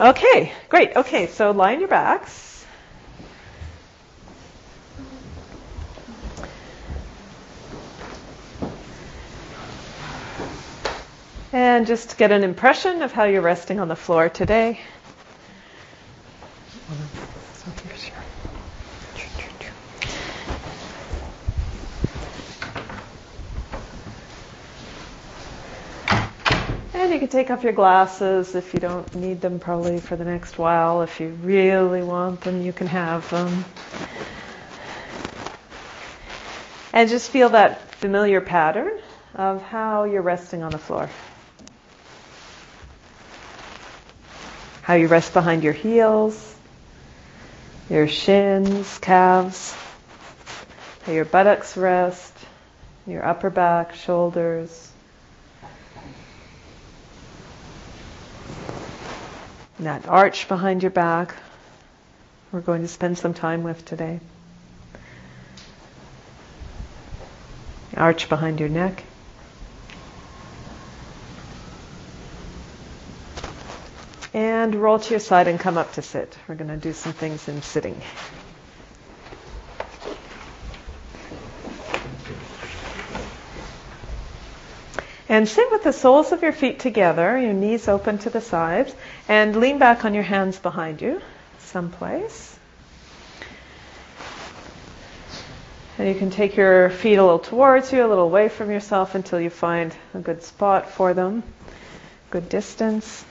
Okay, 0.00 0.50
great. 0.70 0.96
Okay, 0.96 1.26
so 1.26 1.50
on 1.50 1.78
your 1.78 1.88
backs. 1.88 2.64
And 11.52 11.86
just 11.86 12.16
get 12.16 12.32
an 12.32 12.44
impression 12.44 13.02
of 13.02 13.12
how 13.12 13.24
you're 13.24 13.42
resting 13.42 13.78
on 13.78 13.88
the 13.88 13.96
floor 13.96 14.30
today. 14.30 14.80
And 27.10 27.20
you 27.20 27.26
can 27.26 27.36
take 27.36 27.50
off 27.50 27.64
your 27.64 27.72
glasses 27.72 28.54
if 28.54 28.72
you 28.72 28.78
don't 28.78 29.12
need 29.16 29.40
them 29.40 29.58
probably 29.58 29.98
for 29.98 30.14
the 30.14 30.24
next 30.24 30.58
while. 30.58 31.02
If 31.02 31.18
you 31.18 31.30
really 31.42 32.04
want 32.04 32.42
them, 32.42 32.62
you 32.62 32.72
can 32.72 32.86
have 32.86 33.28
them. 33.30 33.64
And 36.92 37.10
just 37.10 37.28
feel 37.28 37.48
that 37.48 37.96
familiar 37.96 38.40
pattern 38.40 38.96
of 39.34 39.60
how 39.60 40.04
you're 40.04 40.22
resting 40.22 40.62
on 40.62 40.70
the 40.70 40.78
floor. 40.78 41.10
How 44.82 44.94
you 44.94 45.08
rest 45.08 45.32
behind 45.32 45.64
your 45.64 45.72
heels, 45.72 46.54
your 47.88 48.06
shins, 48.06 48.98
calves, 48.98 49.74
how 51.02 51.10
your 51.10 51.24
buttocks 51.24 51.76
rest, 51.76 52.32
your 53.04 53.26
upper 53.26 53.50
back, 53.50 53.96
shoulders. 53.96 54.89
That 59.84 60.06
arch 60.06 60.48
behind 60.48 60.82
your 60.82 60.90
back, 60.90 61.34
we're 62.52 62.60
going 62.60 62.82
to 62.82 62.88
spend 62.88 63.18
some 63.18 63.34
time 63.34 63.62
with 63.62 63.84
today. 63.84 64.20
Arch 67.96 68.28
behind 68.28 68.60
your 68.60 68.68
neck. 68.68 69.02
And 74.32 74.74
roll 74.76 74.98
to 74.98 75.10
your 75.10 75.20
side 75.20 75.48
and 75.48 75.58
come 75.58 75.76
up 75.76 75.92
to 75.94 76.02
sit. 76.02 76.36
We're 76.46 76.54
going 76.54 76.70
to 76.70 76.76
do 76.76 76.92
some 76.92 77.12
things 77.12 77.48
in 77.48 77.62
sitting. 77.62 78.00
And 85.30 85.48
sit 85.48 85.70
with 85.70 85.84
the 85.84 85.92
soles 85.92 86.32
of 86.32 86.42
your 86.42 86.50
feet 86.50 86.80
together, 86.80 87.38
your 87.38 87.52
knees 87.52 87.86
open 87.86 88.18
to 88.18 88.30
the 88.30 88.40
sides, 88.40 88.92
and 89.28 89.54
lean 89.54 89.78
back 89.78 90.04
on 90.04 90.12
your 90.12 90.24
hands 90.24 90.58
behind 90.58 91.00
you, 91.00 91.22
someplace. 91.60 92.58
And 95.98 96.08
you 96.08 96.16
can 96.16 96.30
take 96.30 96.56
your 96.56 96.90
feet 96.90 97.14
a 97.14 97.22
little 97.22 97.38
towards 97.38 97.92
you, 97.92 98.04
a 98.04 98.08
little 98.08 98.24
away 98.24 98.48
from 98.48 98.72
yourself 98.72 99.14
until 99.14 99.40
you 99.40 99.50
find 99.50 99.94
a 100.14 100.18
good 100.18 100.42
spot 100.42 100.90
for 100.90 101.14
them, 101.14 101.44
good 102.30 102.48
distance. 102.48 103.24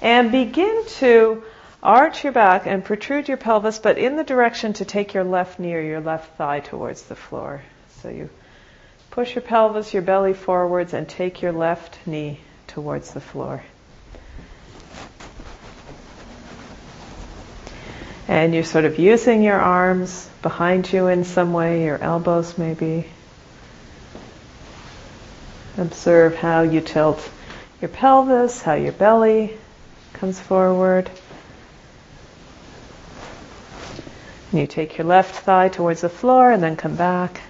And 0.00 0.32
begin 0.32 0.86
to 1.00 1.42
arch 1.82 2.24
your 2.24 2.32
back 2.32 2.66
and 2.66 2.82
protrude 2.82 3.28
your 3.28 3.36
pelvis, 3.36 3.78
but 3.78 3.98
in 3.98 4.16
the 4.16 4.24
direction 4.24 4.72
to 4.74 4.86
take 4.86 5.12
your 5.12 5.24
left 5.24 5.58
knee 5.58 5.74
or 5.74 5.82
your 5.82 6.00
left 6.00 6.38
thigh 6.38 6.60
towards 6.60 7.02
the 7.02 7.16
floor. 7.16 7.60
So 8.00 8.08
you 8.08 8.30
push 9.12 9.34
your 9.34 9.42
pelvis, 9.42 9.92
your 9.92 10.02
belly 10.02 10.32
forwards, 10.32 10.94
and 10.94 11.06
take 11.06 11.42
your 11.42 11.52
left 11.52 11.98
knee 12.06 12.40
towards 12.66 13.12
the 13.12 13.20
floor. 13.20 13.62
And 18.26 18.54
you're 18.54 18.64
sort 18.64 18.86
of 18.86 18.98
using 18.98 19.42
your 19.42 19.60
arms 19.60 20.28
behind 20.40 20.90
you 20.90 21.08
in 21.08 21.24
some 21.24 21.52
way, 21.52 21.84
your 21.84 21.98
elbows 21.98 22.56
maybe. 22.56 23.06
Observe 25.76 26.34
how 26.34 26.62
you 26.62 26.80
tilt 26.80 27.30
your 27.82 27.90
pelvis, 27.90 28.62
how 28.62 28.74
your 28.74 28.92
belly 28.92 29.58
comes 30.14 30.40
forward. 30.40 31.10
And 34.50 34.60
you 34.60 34.66
take 34.66 34.96
your 34.96 35.06
left 35.06 35.34
thigh 35.34 35.68
towards 35.68 36.00
the 36.00 36.08
floor 36.08 36.50
and 36.50 36.62
then 36.62 36.76
come 36.76 36.96
back. 36.96 37.42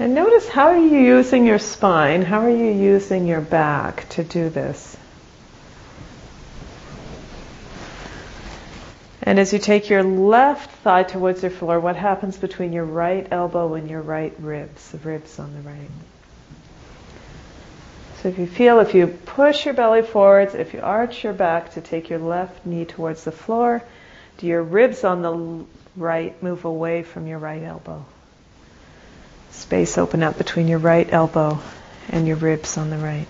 And 0.00 0.14
notice 0.14 0.48
how 0.48 0.68
are 0.68 0.78
you 0.78 0.96
using 0.96 1.44
your 1.44 1.58
spine? 1.58 2.22
How 2.22 2.40
are 2.40 2.48
you 2.48 2.72
using 2.72 3.26
your 3.26 3.42
back 3.42 4.08
to 4.10 4.24
do 4.24 4.48
this? 4.48 4.96
And 9.22 9.38
as 9.38 9.52
you 9.52 9.58
take 9.58 9.90
your 9.90 10.02
left 10.02 10.70
thigh 10.76 11.02
towards 11.02 11.42
your 11.42 11.50
floor, 11.50 11.78
what 11.78 11.96
happens 11.96 12.38
between 12.38 12.72
your 12.72 12.86
right 12.86 13.28
elbow 13.30 13.74
and 13.74 13.90
your 13.90 14.00
right 14.00 14.32
ribs, 14.38 14.90
the 14.90 14.96
ribs 14.96 15.38
on 15.38 15.52
the 15.52 15.60
right? 15.60 15.90
So 18.22 18.30
if 18.30 18.38
you 18.38 18.46
feel, 18.46 18.80
if 18.80 18.94
you 18.94 19.06
push 19.06 19.66
your 19.66 19.74
belly 19.74 20.00
forwards, 20.00 20.54
if 20.54 20.72
you 20.72 20.80
arch 20.80 21.22
your 21.22 21.34
back 21.34 21.72
to 21.72 21.82
take 21.82 22.08
your 22.08 22.20
left 22.20 22.64
knee 22.64 22.86
towards 22.86 23.24
the 23.24 23.32
floor, 23.32 23.82
do 24.38 24.46
your 24.46 24.62
ribs 24.62 25.04
on 25.04 25.20
the 25.20 25.66
right 25.94 26.42
move 26.42 26.64
away 26.64 27.02
from 27.02 27.26
your 27.26 27.38
right 27.38 27.62
elbow? 27.62 28.02
Space 29.50 29.98
open 29.98 30.22
up 30.22 30.38
between 30.38 30.68
your 30.68 30.78
right 30.78 31.08
elbow 31.12 31.60
and 32.08 32.26
your 32.26 32.36
ribs 32.36 32.76
on 32.76 32.90
the 32.90 32.98
right. 32.98 33.28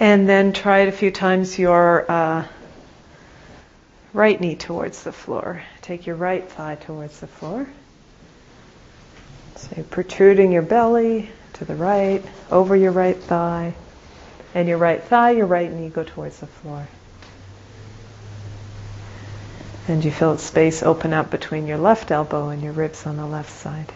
And 0.00 0.28
then 0.28 0.52
try 0.52 0.80
it 0.80 0.88
a 0.88 0.92
few 0.92 1.12
times 1.12 1.58
your 1.60 2.10
uh, 2.10 2.44
right 4.12 4.40
knee 4.40 4.56
towards 4.56 5.02
the 5.02 5.12
floor. 5.12 5.62
Take 5.80 6.06
your 6.06 6.16
right 6.16 6.48
thigh 6.48 6.76
towards 6.76 7.20
the 7.20 7.26
floor. 7.26 7.66
So 9.56 9.82
protruding 9.84 10.52
your 10.52 10.62
belly 10.62 11.30
to 11.54 11.64
the 11.64 11.74
right, 11.74 12.22
over 12.50 12.74
your 12.74 12.92
right 12.92 13.16
thigh, 13.16 13.74
and 14.54 14.68
your 14.68 14.78
right 14.78 15.02
thigh, 15.02 15.32
your 15.32 15.46
right 15.46 15.70
knee 15.72 15.88
go 15.88 16.04
towards 16.04 16.40
the 16.40 16.46
floor. 16.46 16.86
And 19.88 20.04
you 20.04 20.10
feel 20.10 20.38
space 20.38 20.82
open 20.82 21.12
up 21.12 21.30
between 21.30 21.66
your 21.66 21.78
left 21.78 22.10
elbow 22.10 22.48
and 22.48 22.62
your 22.62 22.72
ribs 22.72 23.06
on 23.06 23.16
the 23.16 23.26
left 23.26 23.50
side. 23.50 23.92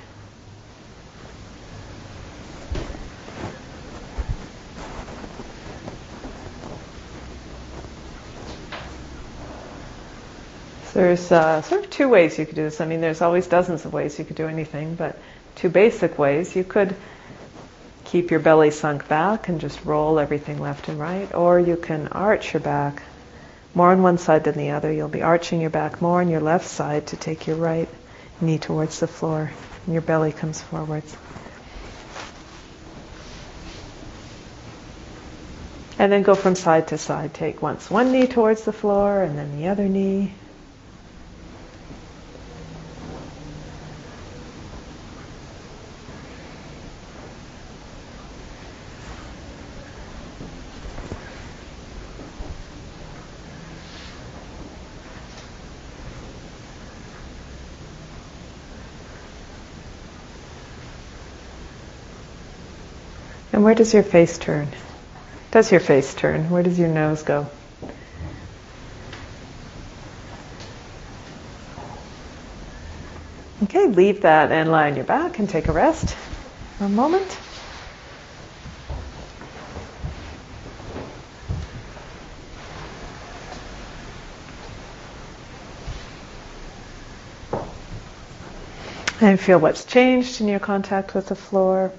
There's 10.96 11.30
uh, 11.30 11.60
sort 11.60 11.84
of 11.84 11.90
two 11.90 12.08
ways 12.08 12.38
you 12.38 12.46
could 12.46 12.54
do 12.54 12.62
this. 12.62 12.80
I 12.80 12.86
mean, 12.86 13.02
there's 13.02 13.20
always 13.20 13.46
dozens 13.46 13.84
of 13.84 13.92
ways 13.92 14.18
you 14.18 14.24
could 14.24 14.36
do 14.36 14.48
anything, 14.48 14.94
but 14.94 15.18
two 15.54 15.68
basic 15.68 16.18
ways. 16.18 16.56
You 16.56 16.64
could 16.64 16.96
keep 18.04 18.30
your 18.30 18.40
belly 18.40 18.70
sunk 18.70 19.06
back 19.06 19.50
and 19.50 19.60
just 19.60 19.84
roll 19.84 20.18
everything 20.18 20.58
left 20.58 20.88
and 20.88 20.98
right, 20.98 21.34
or 21.34 21.60
you 21.60 21.76
can 21.76 22.08
arch 22.08 22.54
your 22.54 22.62
back 22.62 23.02
more 23.74 23.90
on 23.90 24.02
one 24.02 24.16
side 24.16 24.44
than 24.44 24.56
the 24.56 24.70
other. 24.70 24.90
You'll 24.90 25.10
be 25.10 25.20
arching 25.20 25.60
your 25.60 25.68
back 25.68 26.00
more 26.00 26.20
on 26.20 26.30
your 26.30 26.40
left 26.40 26.66
side 26.66 27.08
to 27.08 27.16
take 27.18 27.46
your 27.46 27.56
right 27.56 27.90
knee 28.40 28.56
towards 28.56 28.98
the 28.98 29.06
floor, 29.06 29.50
and 29.84 29.92
your 29.92 30.00
belly 30.00 30.32
comes 30.32 30.62
forwards. 30.62 31.14
And 35.98 36.10
then 36.10 36.22
go 36.22 36.34
from 36.34 36.54
side 36.54 36.88
to 36.88 36.96
side. 36.96 37.34
Take 37.34 37.60
once 37.60 37.90
one 37.90 38.12
knee 38.12 38.26
towards 38.26 38.62
the 38.62 38.72
floor, 38.72 39.22
and 39.22 39.36
then 39.36 39.58
the 39.58 39.68
other 39.68 39.88
knee, 39.88 40.32
where 63.66 63.74
does 63.74 63.92
your 63.92 64.04
face 64.04 64.38
turn? 64.38 64.68
Does 65.50 65.72
your 65.72 65.80
face 65.80 66.14
turn? 66.14 66.50
Where 66.50 66.62
does 66.62 66.78
your 66.78 66.86
nose 66.86 67.24
go? 67.24 67.48
Okay, 73.64 73.88
leave 73.88 74.20
that 74.20 74.52
and 74.52 74.70
lie 74.70 74.88
on 74.88 74.94
your 74.94 75.04
back 75.04 75.40
and 75.40 75.50
take 75.50 75.66
a 75.66 75.72
rest 75.72 76.14
for 76.78 76.84
a 76.84 76.88
moment. 76.88 77.40
And 89.20 89.40
feel 89.40 89.58
what's 89.58 89.84
changed 89.84 90.40
in 90.40 90.46
your 90.46 90.60
contact 90.60 91.16
with 91.16 91.26
the 91.26 91.34
floor. 91.34 91.90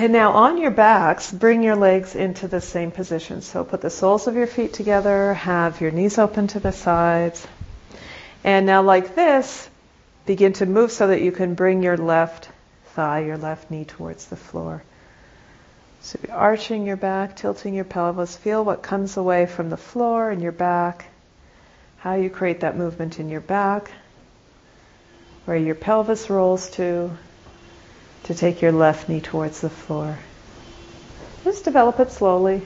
And 0.00 0.14
now 0.14 0.32
on 0.32 0.56
your 0.56 0.70
backs, 0.70 1.30
bring 1.30 1.62
your 1.62 1.76
legs 1.76 2.14
into 2.14 2.48
the 2.48 2.62
same 2.62 2.90
position. 2.90 3.42
So 3.42 3.64
put 3.64 3.82
the 3.82 3.90
soles 3.90 4.26
of 4.26 4.34
your 4.34 4.46
feet 4.46 4.72
together, 4.72 5.34
have 5.34 5.82
your 5.82 5.90
knees 5.90 6.16
open 6.16 6.46
to 6.46 6.58
the 6.58 6.72
sides. 6.72 7.46
And 8.42 8.64
now 8.64 8.80
like 8.80 9.14
this, 9.14 9.68
begin 10.24 10.54
to 10.54 10.64
move 10.64 10.90
so 10.90 11.08
that 11.08 11.20
you 11.20 11.32
can 11.32 11.52
bring 11.52 11.82
your 11.82 11.98
left 11.98 12.48
thigh, 12.94 13.24
your 13.26 13.36
left 13.36 13.70
knee 13.70 13.84
towards 13.84 14.24
the 14.24 14.36
floor. 14.36 14.82
So 16.00 16.18
arching 16.30 16.86
your 16.86 16.96
back, 16.96 17.36
tilting 17.36 17.74
your 17.74 17.84
pelvis, 17.84 18.38
feel 18.38 18.64
what 18.64 18.82
comes 18.82 19.18
away 19.18 19.44
from 19.44 19.68
the 19.68 19.76
floor 19.76 20.30
and 20.30 20.40
your 20.40 20.50
back, 20.50 21.04
how 21.98 22.14
you 22.14 22.30
create 22.30 22.60
that 22.60 22.74
movement 22.74 23.20
in 23.20 23.28
your 23.28 23.42
back, 23.42 23.90
where 25.44 25.58
your 25.58 25.74
pelvis 25.74 26.30
rolls 26.30 26.70
to, 26.70 27.10
to 28.24 28.34
take 28.34 28.62
your 28.62 28.72
left 28.72 29.08
knee 29.08 29.20
towards 29.20 29.60
the 29.60 29.70
floor. 29.70 30.18
Just 31.44 31.64
develop 31.64 32.00
it 32.00 32.10
slowly. 32.10 32.62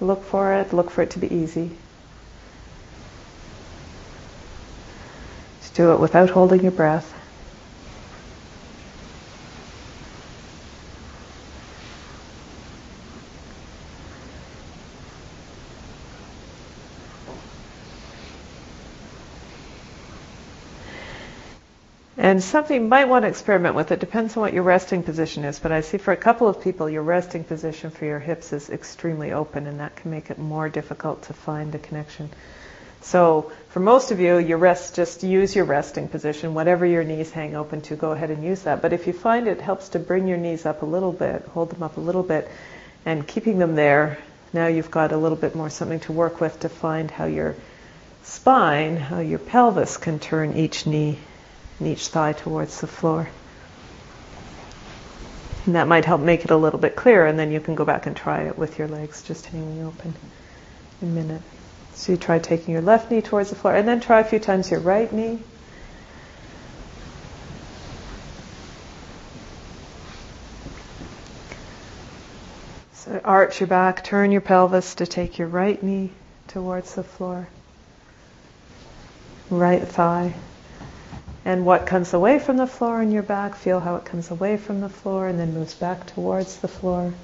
Look 0.00 0.24
for 0.24 0.54
it, 0.54 0.72
look 0.72 0.90
for 0.90 1.02
it 1.02 1.10
to 1.10 1.18
be 1.18 1.34
easy. 1.34 1.70
Just 5.60 5.74
do 5.74 5.92
it 5.92 6.00
without 6.00 6.30
holding 6.30 6.62
your 6.62 6.72
breath. 6.72 7.12
And 22.26 22.42
something 22.42 22.82
you 22.82 22.88
might 22.88 23.08
want 23.08 23.22
to 23.22 23.28
experiment 23.28 23.76
with. 23.76 23.92
It 23.92 24.00
depends 24.00 24.36
on 24.36 24.40
what 24.40 24.52
your 24.52 24.64
resting 24.64 25.04
position 25.04 25.44
is. 25.44 25.60
But 25.60 25.70
I 25.70 25.82
see 25.82 25.96
for 25.96 26.10
a 26.10 26.16
couple 26.16 26.48
of 26.48 26.60
people, 26.60 26.90
your 26.90 27.04
resting 27.04 27.44
position 27.44 27.92
for 27.92 28.04
your 28.04 28.18
hips 28.18 28.52
is 28.52 28.68
extremely 28.68 29.30
open, 29.30 29.68
and 29.68 29.78
that 29.78 29.94
can 29.94 30.10
make 30.10 30.28
it 30.28 30.36
more 30.36 30.68
difficult 30.68 31.22
to 31.28 31.34
find 31.34 31.70
the 31.70 31.78
connection. 31.78 32.30
So 33.00 33.52
for 33.68 33.78
most 33.78 34.10
of 34.10 34.18
you, 34.18 34.38
your 34.38 34.58
rest, 34.58 34.96
just 34.96 35.22
use 35.22 35.54
your 35.54 35.66
resting 35.66 36.08
position. 36.08 36.54
Whatever 36.54 36.84
your 36.84 37.04
knees 37.04 37.30
hang 37.30 37.54
open 37.54 37.82
to, 37.82 37.94
go 37.94 38.10
ahead 38.10 38.32
and 38.32 38.42
use 38.42 38.62
that. 38.62 38.82
But 38.82 38.92
if 38.92 39.06
you 39.06 39.12
find 39.12 39.46
it 39.46 39.60
helps 39.60 39.90
to 39.90 40.00
bring 40.00 40.26
your 40.26 40.36
knees 40.36 40.66
up 40.66 40.82
a 40.82 40.86
little 40.86 41.12
bit, 41.12 41.42
hold 41.54 41.70
them 41.70 41.84
up 41.84 41.96
a 41.96 42.00
little 42.00 42.24
bit, 42.24 42.50
and 43.04 43.24
keeping 43.24 43.60
them 43.60 43.76
there, 43.76 44.18
now 44.52 44.66
you've 44.66 44.90
got 44.90 45.12
a 45.12 45.16
little 45.16 45.38
bit 45.38 45.54
more 45.54 45.70
something 45.70 46.00
to 46.00 46.12
work 46.12 46.40
with 46.40 46.58
to 46.58 46.68
find 46.68 47.08
how 47.08 47.26
your 47.26 47.54
spine, 48.24 48.96
how 48.96 49.20
your 49.20 49.38
pelvis 49.38 49.96
can 49.96 50.18
turn 50.18 50.54
each 50.54 50.88
knee 50.88 51.20
and 51.78 51.88
each 51.88 52.08
thigh 52.08 52.32
towards 52.32 52.80
the 52.80 52.86
floor. 52.86 53.28
And 55.66 55.74
that 55.74 55.88
might 55.88 56.04
help 56.04 56.20
make 56.20 56.44
it 56.44 56.50
a 56.50 56.56
little 56.56 56.78
bit 56.78 56.94
clearer, 56.94 57.26
and 57.26 57.38
then 57.38 57.50
you 57.50 57.60
can 57.60 57.74
go 57.74 57.84
back 57.84 58.06
and 58.06 58.16
try 58.16 58.42
it 58.42 58.56
with 58.56 58.78
your 58.78 58.88
legs 58.88 59.22
just 59.22 59.46
hanging 59.46 59.84
open 59.84 60.14
a 61.02 61.04
minute. 61.04 61.42
So 61.94 62.12
you 62.12 62.18
try 62.18 62.38
taking 62.38 62.72
your 62.72 62.82
left 62.82 63.10
knee 63.10 63.20
towards 63.20 63.50
the 63.50 63.56
floor, 63.56 63.74
and 63.74 63.88
then 63.88 64.00
try 64.00 64.20
a 64.20 64.24
few 64.24 64.38
times 64.38 64.70
your 64.70 64.80
right 64.80 65.12
knee. 65.12 65.40
So 72.92 73.20
arch 73.24 73.60
your 73.60 73.66
back, 73.66 74.04
turn 74.04 74.30
your 74.30 74.40
pelvis 74.40 74.96
to 74.96 75.06
take 75.06 75.38
your 75.38 75.48
right 75.48 75.80
knee 75.82 76.10
towards 76.48 76.94
the 76.94 77.04
floor. 77.04 77.48
Right 79.48 79.82
thigh. 79.82 80.34
And 81.46 81.64
what 81.64 81.86
comes 81.86 82.12
away 82.12 82.40
from 82.40 82.56
the 82.56 82.66
floor 82.66 83.00
in 83.00 83.12
your 83.12 83.22
back, 83.22 83.54
feel 83.54 83.78
how 83.78 83.94
it 83.94 84.04
comes 84.04 84.32
away 84.32 84.56
from 84.56 84.80
the 84.80 84.88
floor 84.88 85.28
and 85.28 85.38
then 85.38 85.54
moves 85.54 85.74
back 85.74 86.04
towards 86.08 86.56
the 86.56 86.66
floor. 86.66 87.14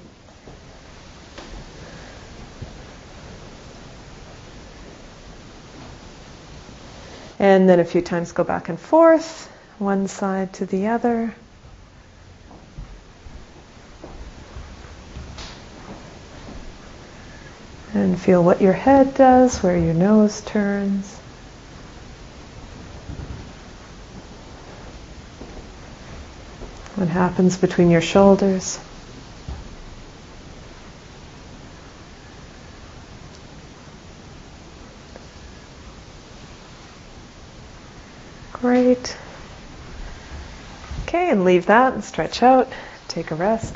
And 7.37 7.67
then 7.67 7.81
a 7.81 7.83
few 7.83 8.01
times 8.01 8.31
go 8.31 8.45
back 8.45 8.69
and 8.69 8.79
forth, 8.79 9.51
one 9.77 10.07
side 10.07 10.53
to 10.53 10.65
the 10.65 10.87
other. 10.87 11.35
And 17.93 18.17
feel 18.17 18.41
what 18.41 18.61
your 18.61 18.71
head 18.71 19.15
does, 19.15 19.61
where 19.61 19.77
your 19.77 19.93
nose 19.93 20.39
turns. 20.39 21.19
What 26.95 27.07
happens 27.07 27.57
between 27.57 27.89
your 27.89 28.01
shoulders? 28.01 28.79
Great. 38.53 39.17
Okay, 41.03 41.29
and 41.31 41.43
leave 41.43 41.65
that 41.65 41.93
and 41.93 42.03
stretch 42.03 42.43
out. 42.43 42.71
Take 43.07 43.31
a 43.31 43.35
rest. 43.35 43.75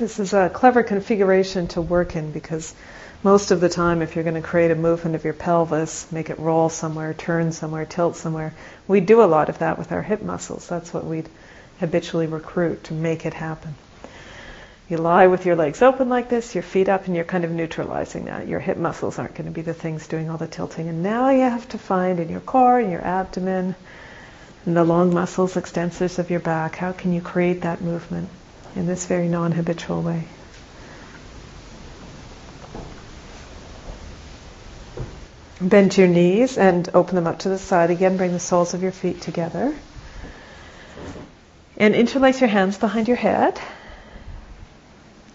This 0.00 0.18
is 0.18 0.32
a 0.32 0.48
clever 0.48 0.82
configuration 0.82 1.66
to 1.68 1.82
work 1.82 2.16
in 2.16 2.32
because 2.32 2.74
most 3.22 3.50
of 3.50 3.60
the 3.60 3.68
time, 3.68 4.00
if 4.00 4.14
you're 4.14 4.24
going 4.24 4.40
to 4.42 4.48
create 4.48 4.70
a 4.70 4.74
movement 4.74 5.14
of 5.14 5.24
your 5.24 5.34
pelvis, 5.34 6.10
make 6.10 6.30
it 6.30 6.38
roll 6.38 6.70
somewhere, 6.70 7.12
turn 7.12 7.52
somewhere, 7.52 7.84
tilt 7.84 8.16
somewhere, 8.16 8.54
we 8.88 9.00
do 9.00 9.22
a 9.22 9.28
lot 9.28 9.50
of 9.50 9.58
that 9.58 9.76
with 9.76 9.92
our 9.92 10.00
hip 10.00 10.22
muscles. 10.22 10.66
That's 10.66 10.94
what 10.94 11.04
we'd 11.04 11.28
habitually 11.80 12.26
recruit 12.26 12.84
to 12.84 12.94
make 12.94 13.26
it 13.26 13.34
happen. 13.34 13.74
You 14.88 14.96
lie 14.96 15.26
with 15.26 15.44
your 15.44 15.54
legs 15.54 15.82
open 15.82 16.08
like 16.08 16.30
this, 16.30 16.54
your 16.54 16.62
feet 16.62 16.88
up, 16.88 17.06
and 17.06 17.14
you're 17.14 17.26
kind 17.26 17.44
of 17.44 17.50
neutralizing 17.50 18.24
that. 18.24 18.48
Your 18.48 18.60
hip 18.60 18.78
muscles 18.78 19.18
aren't 19.18 19.34
going 19.34 19.48
to 19.48 19.52
be 19.52 19.60
the 19.60 19.74
things 19.74 20.06
doing 20.06 20.30
all 20.30 20.38
the 20.38 20.46
tilting. 20.46 20.88
And 20.88 21.02
now 21.02 21.28
you 21.28 21.42
have 21.42 21.68
to 21.68 21.78
find 21.78 22.20
in 22.20 22.30
your 22.30 22.40
core, 22.40 22.80
in 22.80 22.90
your 22.90 23.04
abdomen, 23.04 23.74
and 24.64 24.74
the 24.74 24.82
long 24.82 25.12
muscles, 25.12 25.56
extensors 25.56 26.18
of 26.18 26.30
your 26.30 26.40
back, 26.40 26.76
how 26.76 26.92
can 26.92 27.12
you 27.12 27.20
create 27.20 27.60
that 27.60 27.82
movement? 27.82 28.30
In 28.76 28.86
this 28.86 29.06
very 29.06 29.28
non 29.28 29.52
habitual 29.52 30.02
way. 30.02 30.24
Bend 35.60 35.96
your 35.96 36.08
knees 36.08 36.56
and 36.56 36.88
open 36.94 37.16
them 37.16 37.26
up 37.26 37.40
to 37.40 37.50
the 37.50 37.58
side 37.58 37.90
again. 37.90 38.16
Bring 38.16 38.32
the 38.32 38.40
soles 38.40 38.72
of 38.72 38.82
your 38.82 38.92
feet 38.92 39.20
together. 39.20 39.74
And 41.76 41.94
interlace 41.94 42.40
your 42.40 42.48
hands 42.48 42.78
behind 42.78 43.08
your 43.08 43.18
head. 43.18 43.60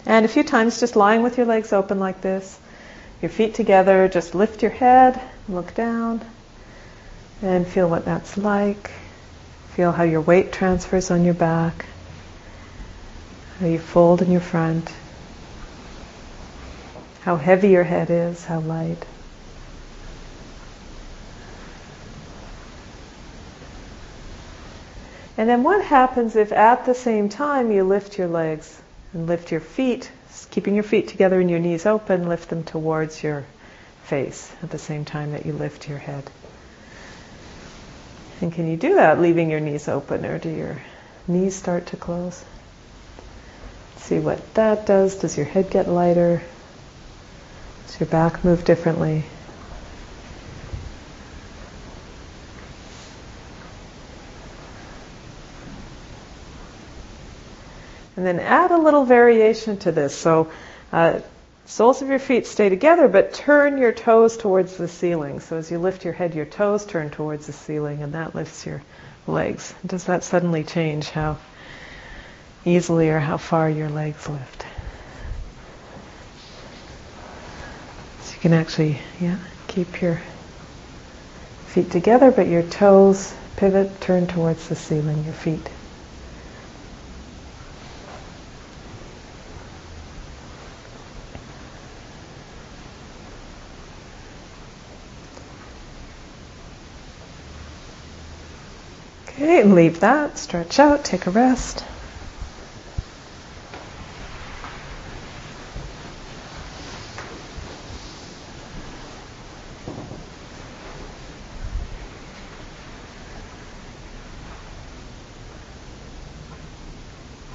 And 0.04 0.24
a 0.24 0.28
few 0.28 0.42
times 0.42 0.80
just 0.80 0.96
lying 0.96 1.22
with 1.22 1.36
your 1.36 1.46
legs 1.46 1.72
open 1.72 1.98
like 1.98 2.20
this, 2.20 2.58
your 3.22 3.28
feet 3.28 3.54
together, 3.54 4.08
just 4.08 4.34
lift 4.34 4.62
your 4.62 4.70
head, 4.70 5.20
look 5.48 5.74
down, 5.74 6.20
and 7.42 7.66
feel 7.66 7.88
what 7.88 8.04
that's 8.04 8.36
like. 8.36 8.90
Feel 9.74 9.92
how 9.92 10.04
your 10.04 10.20
weight 10.20 10.52
transfers 10.52 11.10
on 11.10 11.24
your 11.24 11.34
back, 11.34 11.86
how 13.58 13.66
you 13.66 13.78
fold 13.78 14.20
in 14.20 14.30
your 14.30 14.40
front, 14.40 14.92
how 17.22 17.36
heavy 17.36 17.70
your 17.70 17.84
head 17.84 18.10
is, 18.10 18.44
how 18.44 18.60
light. 18.60 19.02
And 25.38 25.48
then 25.48 25.62
what 25.62 25.84
happens 25.84 26.36
if 26.36 26.52
at 26.52 26.86
the 26.86 26.94
same 26.94 27.28
time 27.28 27.70
you 27.70 27.84
lift 27.84 28.18
your 28.18 28.28
legs 28.28 28.80
and 29.12 29.26
lift 29.26 29.50
your 29.50 29.60
feet, 29.60 30.10
keeping 30.50 30.74
your 30.74 30.84
feet 30.84 31.08
together 31.08 31.40
and 31.40 31.50
your 31.50 31.58
knees 31.58 31.86
open, 31.86 32.28
lift 32.28 32.48
them 32.48 32.62
towards 32.64 33.22
your 33.22 33.44
face 34.04 34.50
at 34.62 34.70
the 34.70 34.78
same 34.78 35.04
time 35.04 35.32
that 35.32 35.44
you 35.44 35.52
lift 35.52 35.88
your 35.88 35.98
head. 35.98 36.24
And 38.40 38.52
can 38.52 38.70
you 38.70 38.76
do 38.76 38.94
that 38.94 39.20
leaving 39.20 39.50
your 39.50 39.60
knees 39.60 39.88
open 39.88 40.24
or 40.26 40.38
do 40.38 40.50
your 40.50 40.82
knees 41.26 41.54
start 41.56 41.86
to 41.86 41.96
close? 41.96 42.44
See 44.06 44.20
what 44.20 44.54
that 44.54 44.86
does. 44.86 45.16
Does 45.16 45.36
your 45.36 45.46
head 45.46 45.68
get 45.68 45.88
lighter? 45.88 46.40
Does 47.86 47.98
your 47.98 48.08
back 48.08 48.44
move 48.44 48.64
differently? 48.64 49.24
And 58.16 58.24
then 58.24 58.38
add 58.38 58.70
a 58.70 58.78
little 58.78 59.04
variation 59.04 59.76
to 59.78 59.90
this. 59.90 60.14
So, 60.14 60.52
uh, 60.92 61.18
soles 61.64 62.00
of 62.00 62.08
your 62.08 62.20
feet 62.20 62.46
stay 62.46 62.68
together, 62.68 63.08
but 63.08 63.34
turn 63.34 63.76
your 63.76 63.90
toes 63.90 64.36
towards 64.36 64.76
the 64.76 64.86
ceiling. 64.86 65.40
So 65.40 65.56
as 65.56 65.68
you 65.68 65.80
lift 65.80 66.04
your 66.04 66.14
head, 66.14 66.36
your 66.36 66.46
toes 66.46 66.86
turn 66.86 67.10
towards 67.10 67.48
the 67.48 67.52
ceiling, 67.52 68.04
and 68.04 68.12
that 68.12 68.36
lifts 68.36 68.64
your 68.66 68.82
legs. 69.26 69.74
Does 69.84 70.04
that 70.04 70.22
suddenly 70.22 70.62
change 70.62 71.10
how 71.10 71.38
easily 72.66 73.08
or 73.08 73.20
how 73.20 73.36
far 73.38 73.70
your 73.70 73.88
legs 73.88 74.28
lift? 74.28 74.66
So 78.22 78.34
you 78.34 78.40
can 78.40 78.52
actually, 78.52 78.98
yeah, 79.20 79.38
keep 79.68 80.02
your 80.02 80.20
feet 81.68 81.90
together, 81.90 82.30
but 82.30 82.48
your 82.48 82.64
toes 82.64 83.32
pivot, 83.56 84.00
turn 84.00 84.26
towards 84.26 84.68
the 84.68 84.74
ceiling, 84.76 85.24
your 85.24 85.32
feet. 85.32 85.66
Okay, 99.28 99.62
leave 99.64 100.00
that, 100.00 100.38
stretch 100.38 100.78
out, 100.78 101.04
take 101.04 101.26
a 101.26 101.30
rest. 101.30 101.84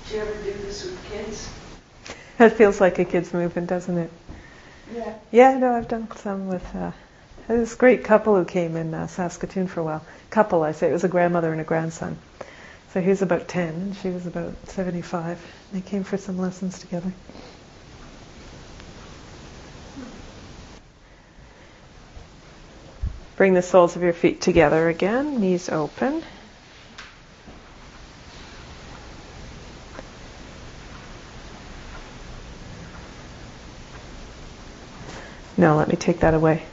Do 0.08 0.18
you 0.18 0.24
ever 0.24 0.34
do 0.44 0.54
this 0.54 0.84
with 0.84 1.04
kids? 1.06 1.50
That 2.42 2.54
feels 2.54 2.82
like 2.82 2.98
a 2.98 3.06
kid's 3.06 3.36
movement, 3.36 3.68
doesn't 3.68 4.00
it? 4.00 4.12
Yeah. 4.92 5.14
Yeah, 5.30 5.58
no, 5.60 5.74
I've 5.76 5.88
done 5.88 6.08
some 6.16 6.48
with 6.48 6.76
uh, 6.76 6.90
this 7.48 7.76
great 7.76 8.04
couple 8.04 8.36
who 8.36 8.46
came 8.46 8.76
in 8.76 8.96
uh, 8.96 9.06
Saskatoon 9.06 9.68
for 9.68 9.82
a 9.82 9.84
while. 9.84 10.04
Couple, 10.32 10.64
I 10.64 10.72
say. 10.72 10.90
It 10.90 10.92
was 10.92 11.04
a 11.04 11.08
grandmother 11.08 11.52
and 11.52 11.62
a 11.62 11.64
grandson. 11.64 12.18
So 12.94 13.00
he 13.00 13.10
was 13.10 13.22
about 13.22 13.48
10 13.48 13.68
and 13.70 13.96
she 13.96 14.10
was 14.10 14.26
about 14.26 14.56
75. 14.70 15.40
They 15.72 15.82
came 15.82 16.04
for 16.04 16.18
some 16.18 16.40
lessons 16.40 16.80
together. 16.80 17.14
Bring 23.36 23.54
the 23.54 23.62
soles 23.62 23.96
of 23.96 24.02
your 24.02 24.14
feet 24.14 24.42
together 24.42 24.90
again, 24.90 25.40
knees 25.40 25.70
open. 25.70 26.24
No, 35.62 35.78
let 35.78 35.90
me 35.90 35.96
take 35.96 36.22
that 36.22 36.34
away. 36.34 36.64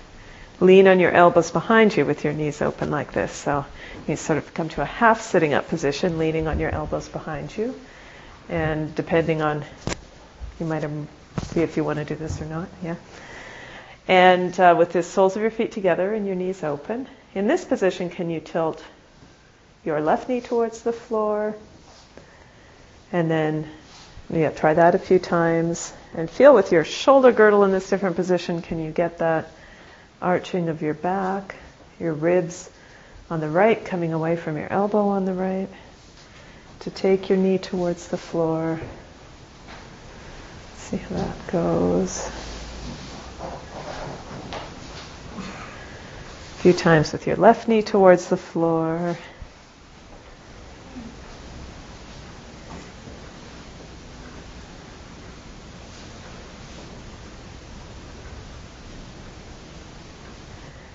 Lean 0.61 0.89
on 0.89 0.99
your 0.99 1.13
elbows 1.13 1.51
behind 1.51 1.95
you 1.95 2.07
with 2.07 2.25
your 2.25 2.33
knees 2.33 2.63
open 2.63 2.91
like 2.91 3.13
this. 3.13 3.31
So 3.31 3.67
you 4.07 4.17
sort 4.17 4.39
of 4.39 4.55
come 4.55 4.71
to 4.71 4.81
a 4.81 4.87
half 4.87 5.21
sitting 5.21 5.53
up 5.53 5.69
position, 5.69 6.17
leaning 6.17 6.49
on 6.49 6.59
your 6.59 6.71
elbows 6.71 7.07
behind 7.07 7.55
you. 7.55 7.79
And 8.49 8.95
depending 8.95 9.43
on, 9.43 9.63
you 10.59 10.65
might 10.65 10.89
see 11.43 11.61
if 11.61 11.77
you 11.77 11.85
want 11.85 11.99
to 11.99 12.07
do 12.07 12.15
this 12.15 12.41
or 12.41 12.47
not, 12.47 12.67
yeah. 12.83 12.95
And 14.09 14.59
uh, 14.59 14.75
with 14.79 14.93
the 14.93 15.03
soles 15.03 15.37
of 15.37 15.43
your 15.43 15.51
feet 15.51 15.73
together 15.73 16.15
and 16.15 16.27
your 16.27 16.35
knees 16.35 16.65
open, 16.65 17.09
in 17.35 17.47
this 17.47 17.67
position, 17.67 18.09
can 18.09 18.31
you 18.31 18.41
tilt 18.41 18.83
your 19.85 20.01
left 20.01 20.31
knee 20.31 20.41
towards 20.41 20.81
the 20.81 20.95
floor? 20.95 21.55
And 23.13 23.31
then, 23.31 23.69
yeah, 24.31 24.49
try 24.49 24.73
that 24.73 24.95
a 24.95 24.99
few 24.99 25.19
times. 25.19 25.93
And 26.15 26.29
feel 26.29 26.55
with 26.55 26.73
your 26.73 26.85
shoulder 26.85 27.33
girdle 27.33 27.65
in 27.65 27.71
this 27.71 27.89
different 27.89 28.17
position, 28.17 28.63
can 28.63 28.83
you 28.83 28.91
get 28.91 29.19
that 29.19 29.51
arching 30.21 30.69
of 30.69 30.83
your 30.83 30.95
back, 30.95 31.55
your 32.01 32.13
ribs 32.13 32.71
on 33.31 33.41
the 33.41 33.49
right, 33.49 33.85
coming 33.85 34.13
away 34.13 34.37
from 34.37 34.57
your 34.57 34.73
elbow 34.73 35.09
on 35.09 35.25
the 35.25 35.35
right, 35.35 35.69
to 36.81 36.91
take 36.91 37.29
your 37.29 37.39
knee 37.39 37.59
towards 37.59 38.09
the 38.09 38.17
floor. 38.17 38.81
See 40.77 40.97
how 40.97 41.17
that 41.17 41.47
goes. 41.49 42.27
A 46.57 46.61
few 46.61 46.73
times 46.73 47.13
with 47.13 47.27
your 47.27 47.37
left 47.37 47.69
knee 47.69 47.83
towards 47.83 48.29
the 48.29 48.37
floor. 48.37 49.19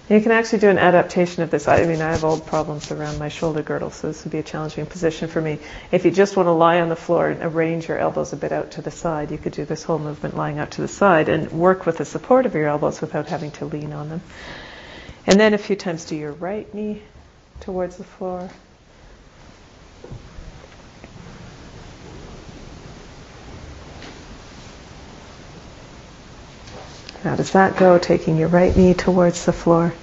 You 0.09 0.19
can 0.19 0.33
actually 0.33 0.59
do 0.59 0.69
an 0.69 0.79
adaptation 0.79 1.43
of 1.43 1.49
this. 1.49 1.65
I 1.69 1.85
mean, 1.85 2.01
I 2.01 2.11
have 2.11 2.25
old 2.25 2.45
problems 2.45 2.91
around 2.91 3.19
my 3.19 3.29
shoulder 3.29 3.61
girdle, 3.61 3.89
so 3.89 4.07
this 4.07 4.25
would 4.25 4.31
be 4.31 4.39
a 4.39 4.43
challenging 4.43 4.85
position 4.85 5.29
for 5.29 5.39
me. 5.39 5.59
If 5.93 6.03
you 6.03 6.11
just 6.11 6.35
want 6.35 6.47
to 6.47 6.51
lie 6.51 6.81
on 6.81 6.89
the 6.89 6.95
floor 6.97 7.29
and 7.29 7.41
arrange 7.41 7.87
your 7.87 7.97
elbows 7.97 8.33
a 8.33 8.35
bit 8.35 8.51
out 8.51 8.71
to 8.71 8.81
the 8.81 8.91
side, 8.91 9.31
you 9.31 9.37
could 9.37 9.53
do 9.53 9.63
this 9.63 9.83
whole 9.83 9.99
movement 9.99 10.35
lying 10.35 10.59
out 10.59 10.71
to 10.71 10.81
the 10.81 10.89
side 10.89 11.29
and 11.29 11.49
work 11.53 11.85
with 11.85 11.97
the 11.97 12.05
support 12.05 12.45
of 12.45 12.53
your 12.53 12.67
elbows 12.67 12.99
without 12.99 13.29
having 13.29 13.51
to 13.51 13.65
lean 13.65 13.93
on 13.93 14.09
them. 14.09 14.21
And 15.25 15.39
then 15.39 15.53
a 15.53 15.57
few 15.57 15.77
times 15.77 16.03
do 16.03 16.17
your 16.17 16.33
right 16.33 16.71
knee 16.73 17.01
towards 17.61 17.95
the 17.95 18.03
floor. 18.03 18.49
How 27.23 27.37
does 27.37 27.51
that 27.51 27.77
go? 27.77 27.97
Taking 27.97 28.37
your 28.37 28.49
right 28.49 28.75
knee 28.75 28.93
towards 28.93 29.45
the 29.45 29.53
floor. 29.53 29.93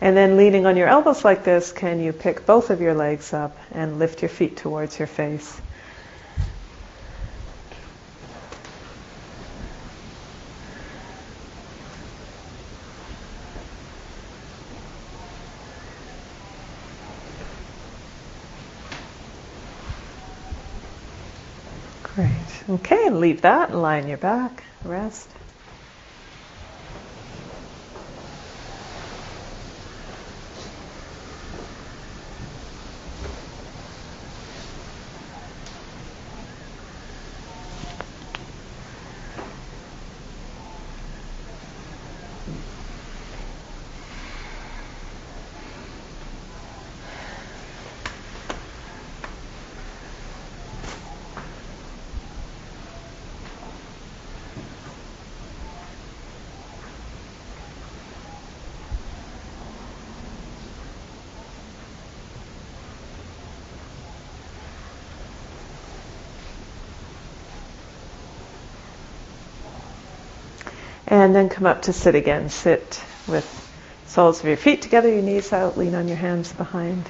And 0.00 0.16
then 0.16 0.38
leaning 0.38 0.64
on 0.64 0.78
your 0.78 0.88
elbows 0.88 1.22
like 1.22 1.44
this, 1.44 1.70
can 1.70 2.00
you 2.00 2.14
pick 2.14 2.46
both 2.46 2.70
of 2.70 2.80
your 2.80 2.94
legs 2.94 3.34
up 3.34 3.58
and 3.72 3.98
lift 3.98 4.22
your 4.22 4.30
feet 4.30 4.56
towards 4.56 4.98
your 4.98 5.06
face? 5.06 5.60
Great. 22.02 22.28
Okay, 22.68 23.06
and 23.06 23.09
leave 23.20 23.42
that 23.42 23.70
and 23.70 23.82
lie 23.82 24.00
on 24.00 24.08
your 24.08 24.18
back. 24.18 24.64
Rest. 24.84 25.28
And 71.20 71.34
then 71.34 71.50
come 71.50 71.66
up 71.66 71.82
to 71.82 71.92
sit 71.92 72.14
again. 72.14 72.48
Sit 72.48 72.98
with 73.28 73.46
soles 74.06 74.40
of 74.40 74.46
your 74.46 74.56
feet 74.56 74.80
together, 74.80 75.10
your 75.10 75.20
knees 75.20 75.52
out, 75.52 75.76
lean 75.76 75.94
on 75.94 76.08
your 76.08 76.16
hands 76.16 76.50
behind. 76.50 77.04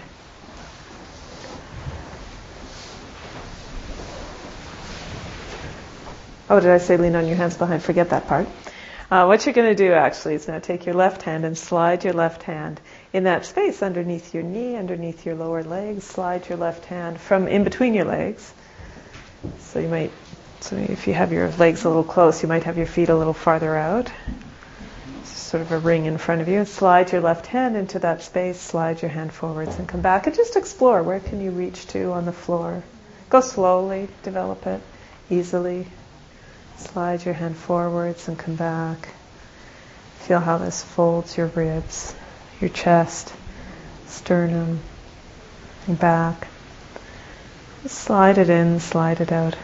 Oh, 6.51 6.59
did 6.59 6.71
I 6.71 6.79
say 6.79 6.97
lean 6.97 7.15
on 7.15 7.29
your 7.29 7.37
hands 7.37 7.57
behind? 7.57 7.85
Forget 7.85 8.11
that 8.11 8.27
part. 8.27 8.49
Uh, 9.13 9.27
what 9.27 9.47
you're 9.47 9.55
going 9.55 9.69
to 9.69 9.77
do 9.77 9.93
actually 9.93 10.35
is 10.35 10.49
now 10.49 10.59
take 10.59 10.87
your 10.87 10.97
left 10.97 11.23
hand 11.23 11.45
and 11.45 11.57
slide 11.57 12.03
your 12.03 12.13
left 12.13 12.43
hand 12.43 12.81
in 13.13 13.23
that 13.25 13.47
space 13.47 13.81
underneath 13.81 14.35
your 14.35 14.43
knee, 14.43 14.75
underneath 14.75 15.25
your 15.25 15.37
lower 15.37 15.63
legs. 15.63 16.03
Slide 16.03 16.49
your 16.49 16.59
left 16.59 16.85
hand 16.87 17.21
from 17.21 17.47
in 17.47 17.63
between 17.63 17.95
your 17.95 18.07
legs. 18.07 18.53
So 19.61 19.79
you 19.79 19.87
might, 19.87 20.11
so 20.61 20.77
if 20.77 21.07
you 21.07 21.15
have 21.15 21.33
your 21.33 21.51
legs 21.53 21.85
a 21.85 21.89
little 21.89 22.05
close, 22.05 22.43
you 22.43 22.49
might 22.49 22.65
have 22.65 22.77
your 22.77 22.87
feet 22.87 23.09
a 23.09 23.17
little 23.17 23.33
farther 23.33 23.77
out. 23.77 24.11
Sort 25.25 25.63
of 25.63 25.73
a 25.73 25.79
ring 25.79 26.07
in 26.07 26.19
front 26.19 26.43
of 26.43 26.49
you. 26.49 26.65
Slide 26.65 27.11
your 27.11 27.23
left 27.23 27.47
hand 27.47 27.77
into 27.77 27.99
that 28.01 28.23
space. 28.23 28.61
Slide 28.61 29.03
your 29.03 29.11
hand 29.11 29.33
forwards 29.33 29.79
and 29.79 29.89
come 29.89 30.01
back, 30.01 30.27
and 30.27 30.37
just 30.37 30.57
explore 30.57 31.03
where 31.03 31.21
can 31.21 31.41
you 31.41 31.51
reach 31.51 31.87
to 31.89 32.13
on 32.13 32.25
the 32.25 32.33
floor. 32.33 32.83
Go 33.31 33.41
slowly, 33.41 34.09
develop 34.23 34.67
it 34.67 34.81
easily. 35.31 35.87
Slide 36.77 37.25
your 37.25 37.35
hand 37.35 37.57
forwards 37.57 38.29
and 38.29 38.39
come 38.39 38.57
back. 38.57 39.09
Feel 40.21 40.41
how 40.41 40.59
this 40.59 40.83
folds 40.83 41.37
your 41.37 41.47
ribs, 41.49 42.15
your 42.61 42.71
chest, 42.71 43.33
sternum, 44.07 44.81
and 45.87 45.99
back. 45.99 46.47
Slide 47.87 48.39
it 48.39 48.51
in, 48.51 48.79
slide 48.81 49.21
it 49.21 49.33
out. 49.33 49.57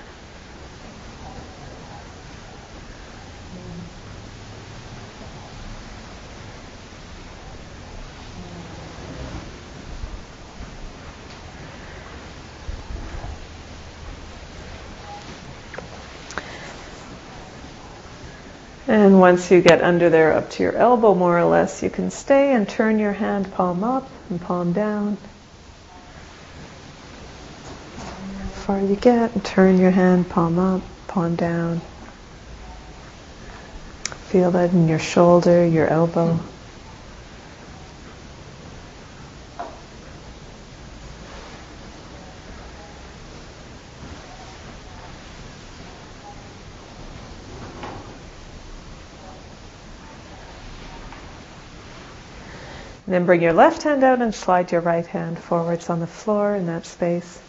And 19.17 19.23
once 19.23 19.51
you 19.51 19.63
get 19.63 19.81
under 19.81 20.11
there 20.11 20.35
up 20.35 20.51
to 20.51 20.63
your 20.63 20.77
elbow 20.77 21.15
more 21.15 21.39
or 21.39 21.47
less, 21.47 21.83
you 21.83 21.89
can 21.89 22.11
stay 22.11 22.53
and 22.53 22.69
turn 22.69 22.99
your 22.99 23.15
hand 23.15 23.51
palm 23.55 23.83
up 23.83 24.07
and 24.29 24.39
palm 24.39 24.75
down. 24.75 25.17
Far 28.67 28.79
you 28.79 28.95
get 28.95 29.33
and 29.33 29.43
turn 29.43 29.79
your 29.79 29.91
hand 29.91 30.29
palm 30.29 30.59
up, 30.59 30.83
palm 31.09 31.35
down. 31.35 31.81
Feel 34.29 34.51
that 34.51 34.73
in 34.73 34.87
your 34.87 34.99
shoulder, 34.99 35.67
your 35.67 35.87
elbow. 35.87 36.39
And 53.07 53.15
then 53.15 53.25
bring 53.25 53.41
your 53.41 53.53
left 53.53 53.85
hand 53.85 54.03
out 54.03 54.21
and 54.21 54.35
slide 54.35 54.73
your 54.73 54.81
right 54.81 55.07
hand 55.07 55.39
forwards 55.39 55.89
on 55.89 56.01
the 56.01 56.09
floor 56.09 56.57
in 56.57 56.67
that 56.67 56.87
space. 56.87 57.41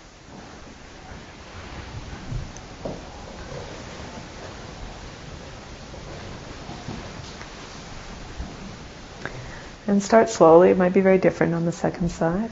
And 9.88 10.04
start 10.04 10.30
slowly. 10.30 10.70
It 10.70 10.78
might 10.78 10.94
be 10.94 11.02
very 11.02 11.18
different 11.18 11.56
on 11.56 11.66
the 11.66 11.72
second 11.72 12.10
side. 12.10 12.52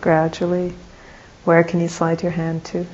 Gradually. 0.00 0.74
Where 1.44 1.62
can 1.62 1.80
you 1.80 1.88
slide 1.88 2.22
your 2.22 2.32
hand 2.32 2.64
to? 2.66 2.86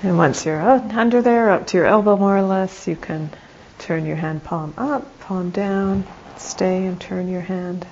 And 0.00 0.16
once 0.28 0.44
you're 0.44 0.60
under 0.60 1.22
there, 1.22 1.48
up 1.48 1.66
to 1.68 1.78
your 1.78 1.86
elbow 1.86 2.14
more 2.14 2.36
or 2.36 2.42
less, 2.42 2.86
you 2.86 2.94
can 2.94 3.30
turn 3.78 4.04
your 4.04 4.16
hand 4.16 4.44
palm 4.44 4.74
up, 4.76 5.18
palm 5.20 5.48
down, 5.48 6.04
stay 6.36 6.84
and 6.84 7.00
turn 7.00 7.28
your 7.28 7.40
hand. 7.40 7.86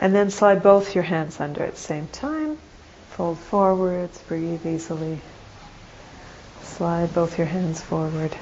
And 0.00 0.14
then 0.14 0.30
slide 0.30 0.62
both 0.62 0.94
your 0.94 1.04
hands 1.04 1.38
under 1.40 1.62
at 1.62 1.74
the 1.74 1.80
same 1.80 2.08
time. 2.08 2.56
Fold 3.10 3.38
forwards, 3.38 4.18
breathe 4.22 4.66
easily. 4.66 5.20
Slide 6.62 7.12
both 7.12 7.36
your 7.36 7.46
hands 7.46 7.82
forward. 7.82 8.34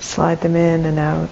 Slide 0.00 0.40
them 0.40 0.56
in 0.56 0.84
and 0.84 0.98
out. 0.98 1.30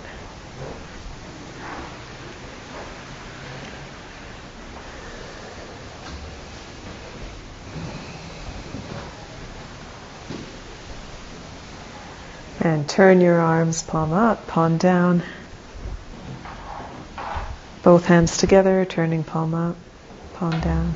And 12.62 12.86
turn 13.00 13.22
your 13.22 13.40
arms, 13.40 13.82
palm 13.82 14.12
up, 14.12 14.46
palm 14.46 14.76
down. 14.76 15.22
Both 17.82 18.04
hands 18.04 18.36
together, 18.36 18.84
turning 18.84 19.24
palm 19.24 19.54
up, 19.54 19.74
palm 20.34 20.60
down. 20.60 20.92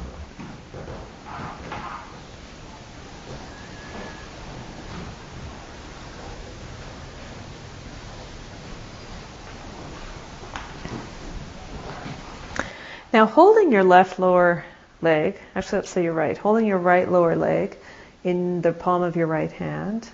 Now, 13.14 13.24
holding 13.24 13.72
your 13.72 13.82
left 13.82 14.18
lower 14.18 14.62
leg, 15.00 15.38
actually, 15.54 15.78
let's 15.78 15.88
say 15.88 16.02
your 16.02 16.12
right, 16.12 16.36
holding 16.36 16.66
your 16.66 16.76
right 16.76 17.10
lower 17.10 17.34
leg 17.34 17.78
in 18.24 18.60
the 18.60 18.74
palm 18.74 19.00
of 19.00 19.16
your 19.16 19.26
right 19.26 19.52
hand, 19.52 20.06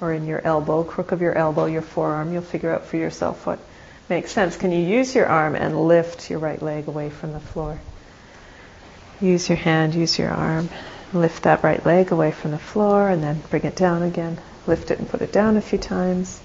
or 0.00 0.12
in 0.12 0.26
your 0.26 0.40
elbow, 0.44 0.84
crook 0.84 1.12
of 1.12 1.20
your 1.20 1.34
elbow, 1.34 1.66
your 1.66 1.82
forearm. 1.82 2.32
You'll 2.32 2.42
figure 2.42 2.72
out 2.72 2.86
for 2.86 2.96
yourself 2.96 3.46
what 3.46 3.58
makes 4.08 4.32
sense. 4.32 4.56
Can 4.56 4.72
you 4.72 4.80
use 4.80 5.14
your 5.14 5.26
arm 5.26 5.54
and 5.54 5.88
lift 5.88 6.30
your 6.30 6.38
right 6.38 6.60
leg 6.60 6.88
away 6.88 7.10
from 7.10 7.32
the 7.32 7.40
floor? 7.40 7.78
Use 9.20 9.48
your 9.48 9.58
hand, 9.58 9.94
use 9.94 10.18
your 10.18 10.30
arm. 10.30 10.68
Lift 11.12 11.44
that 11.44 11.64
right 11.64 11.84
leg 11.84 12.12
away 12.12 12.30
from 12.30 12.50
the 12.50 12.58
floor 12.58 13.08
and 13.08 13.22
then 13.22 13.42
bring 13.50 13.64
it 13.64 13.74
down 13.74 14.02
again. 14.02 14.38
Lift 14.66 14.90
it 14.90 14.98
and 14.98 15.08
put 15.08 15.22
it 15.22 15.32
down 15.32 15.56
a 15.56 15.62
few 15.62 15.78
times. 15.78 16.40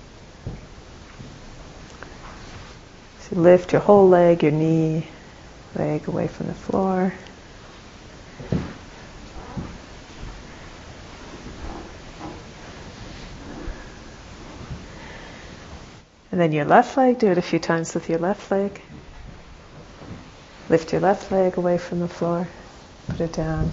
So 3.22 3.36
lift 3.36 3.74
your 3.74 3.82
whole 3.82 4.08
leg, 4.08 4.44
your 4.44 4.52
knee, 4.54 5.08
leg 5.76 6.08
away 6.08 6.28
from 6.28 6.48
the 6.48 6.54
floor. 6.54 7.14
And 16.34 16.42
then 16.42 16.52
your 16.52 16.66
left 16.66 16.98
leg, 16.98 17.20
do 17.20 17.30
it 17.30 17.38
a 17.38 17.44
few 17.44 17.60
times 17.60 17.94
with 17.94 18.10
your 18.10 18.18
left 18.18 18.50
leg. 18.50 18.82
Lift 20.68 20.92
your 20.92 21.00
left 21.00 21.32
leg 21.32 21.58
away 21.58 21.78
from 21.78 22.00
the 22.00 22.08
floor. 22.08 22.48
Put 23.10 23.22
it 23.22 23.34
down. 23.34 23.72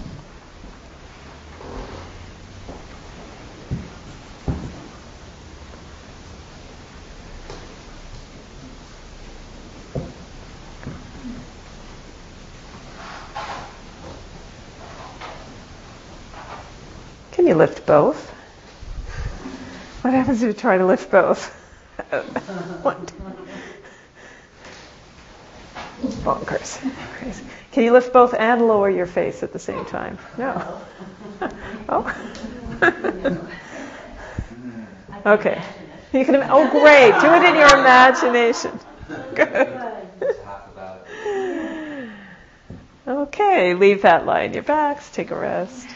Can 17.31 17.47
you 17.47 17.55
lift 17.55 17.87
both? 17.87 18.29
What 20.03 20.13
happens 20.13 20.43
if 20.43 20.47
you 20.47 20.53
try 20.53 20.77
to 20.77 20.85
lift 20.85 21.09
both? 21.09 21.57
what? 22.81 23.13
Bonkers. 26.23 26.79
Crazy. 27.17 27.43
Can 27.71 27.83
you 27.83 27.93
lift 27.93 28.11
both 28.11 28.33
and 28.33 28.67
lower 28.67 28.89
your 28.89 29.05
face 29.05 29.43
at 29.43 29.53
the 29.53 29.59
same 29.59 29.85
time? 29.85 30.17
No. 30.37 30.81
oh. 31.89 32.05
okay. 35.25 35.61
You 36.13 36.25
can. 36.25 36.35
Oh, 36.49 36.69
great. 36.69 37.11
Do 37.21 37.33
it 37.33 37.43
in 37.49 37.55
your 37.55 37.79
imagination. 37.79 38.79
Good. 39.35 39.81
Okay. 43.07 43.73
Leave 43.73 44.01
that 44.03 44.25
lie 44.25 44.41
in 44.41 44.53
your 44.53 44.63
backs. 44.63 45.09
Take 45.11 45.31
a 45.31 45.35
rest. 45.35 45.87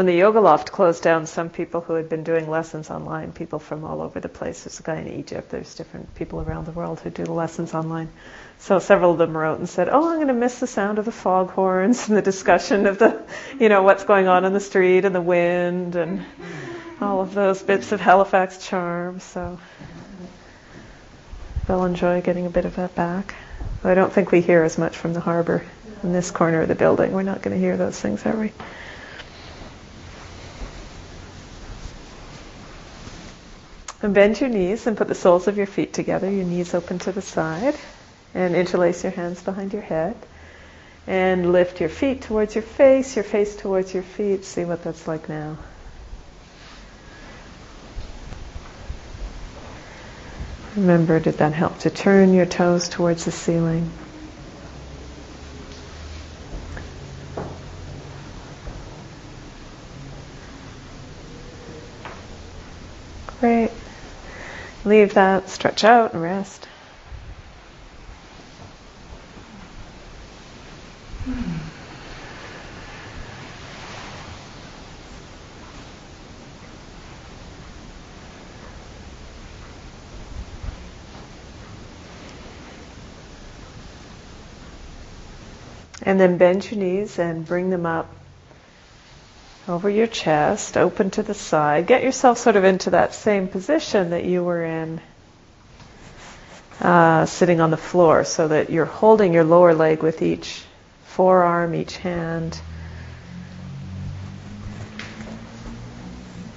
When 0.00 0.06
the 0.06 0.14
Yoga 0.14 0.40
Loft 0.40 0.72
closed 0.72 1.02
down, 1.02 1.26
some 1.26 1.50
people 1.50 1.82
who 1.82 1.92
had 1.92 2.08
been 2.08 2.24
doing 2.24 2.48
lessons 2.48 2.88
online, 2.88 3.32
people 3.32 3.58
from 3.58 3.84
all 3.84 4.00
over 4.00 4.18
the 4.18 4.30
place. 4.30 4.64
There's 4.64 4.80
a 4.80 4.82
guy 4.82 4.96
in 4.96 5.08
Egypt. 5.08 5.50
There's 5.50 5.74
different 5.74 6.14
people 6.14 6.40
around 6.40 6.64
the 6.64 6.72
world 6.72 7.00
who 7.00 7.10
do 7.10 7.22
the 7.22 7.34
lessons 7.34 7.74
online. 7.74 8.08
So 8.60 8.78
several 8.78 9.12
of 9.12 9.18
them 9.18 9.36
wrote 9.36 9.58
and 9.58 9.68
said, 9.68 9.90
"Oh, 9.90 10.08
I'm 10.08 10.16
going 10.16 10.28
to 10.28 10.32
miss 10.32 10.58
the 10.58 10.66
sound 10.66 10.98
of 10.98 11.04
the 11.04 11.12
foghorns 11.12 12.08
and 12.08 12.16
the 12.16 12.22
discussion 12.22 12.86
of 12.86 12.96
the, 12.96 13.22
you 13.58 13.68
know, 13.68 13.82
what's 13.82 14.04
going 14.04 14.26
on 14.26 14.46
in 14.46 14.54
the 14.54 14.60
street 14.60 15.04
and 15.04 15.14
the 15.14 15.20
wind 15.20 15.96
and 15.96 16.24
all 17.02 17.20
of 17.20 17.34
those 17.34 17.62
bits 17.62 17.92
of 17.92 18.00
Halifax 18.00 18.56
charm." 18.66 19.20
So 19.20 19.58
they'll 21.68 21.84
enjoy 21.84 22.22
getting 22.22 22.46
a 22.46 22.50
bit 22.50 22.64
of 22.64 22.76
that 22.76 22.94
back. 22.94 23.34
I 23.84 23.92
don't 23.92 24.10
think 24.10 24.32
we 24.32 24.40
hear 24.40 24.62
as 24.62 24.78
much 24.78 24.96
from 24.96 25.12
the 25.12 25.20
harbor 25.20 25.62
in 26.02 26.14
this 26.14 26.30
corner 26.30 26.62
of 26.62 26.68
the 26.68 26.74
building. 26.74 27.12
We're 27.12 27.22
not 27.22 27.42
going 27.42 27.54
to 27.54 27.60
hear 27.60 27.76
those 27.76 28.00
things, 28.00 28.24
are 28.24 28.34
we? 28.34 28.52
And 34.02 34.14
bend 34.14 34.40
your 34.40 34.48
knees 34.48 34.86
and 34.86 34.96
put 34.96 35.08
the 35.08 35.14
soles 35.14 35.46
of 35.46 35.56
your 35.56 35.66
feet 35.66 35.92
together, 35.92 36.30
your 36.30 36.44
knees 36.44 36.74
open 36.74 36.98
to 37.00 37.12
the 37.12 37.22
side. 37.22 37.74
And 38.34 38.54
interlace 38.54 39.02
your 39.02 39.12
hands 39.12 39.42
behind 39.42 39.72
your 39.72 39.82
head. 39.82 40.16
And 41.06 41.52
lift 41.52 41.80
your 41.80 41.88
feet 41.88 42.22
towards 42.22 42.54
your 42.54 42.62
face, 42.62 43.16
your 43.16 43.24
face 43.24 43.56
towards 43.56 43.92
your 43.92 44.02
feet. 44.02 44.44
See 44.44 44.64
what 44.64 44.82
that's 44.84 45.06
like 45.08 45.28
now. 45.28 45.58
Remember, 50.76 51.18
did 51.18 51.38
that 51.38 51.52
help 51.52 51.80
to 51.80 51.90
turn 51.90 52.32
your 52.32 52.46
toes 52.46 52.88
towards 52.88 53.24
the 53.24 53.32
ceiling? 53.32 53.90
Great. 63.40 63.70
Leave 64.90 65.14
that, 65.14 65.48
stretch 65.48 65.84
out 65.84 66.14
and 66.14 66.20
rest. 66.20 66.66
And 86.02 86.18
then 86.18 86.36
bend 86.36 86.68
your 86.68 86.80
knees 86.80 87.20
and 87.20 87.46
bring 87.46 87.70
them 87.70 87.86
up 87.86 88.19
over 89.70 89.88
your 89.88 90.08
chest, 90.08 90.76
open 90.76 91.10
to 91.10 91.22
the 91.22 91.32
side. 91.32 91.86
Get 91.86 92.02
yourself 92.02 92.38
sort 92.38 92.56
of 92.56 92.64
into 92.64 92.90
that 92.90 93.14
same 93.14 93.46
position 93.46 94.10
that 94.10 94.24
you 94.24 94.42
were 94.42 94.64
in 94.64 95.00
uh, 96.80 97.26
sitting 97.26 97.60
on 97.60 97.70
the 97.70 97.76
floor 97.76 98.24
so 98.24 98.48
that 98.48 98.70
you're 98.70 98.84
holding 98.84 99.32
your 99.32 99.44
lower 99.44 99.72
leg 99.72 100.02
with 100.02 100.22
each 100.22 100.62
forearm, 101.04 101.74
each 101.74 101.96
hand. 101.98 102.60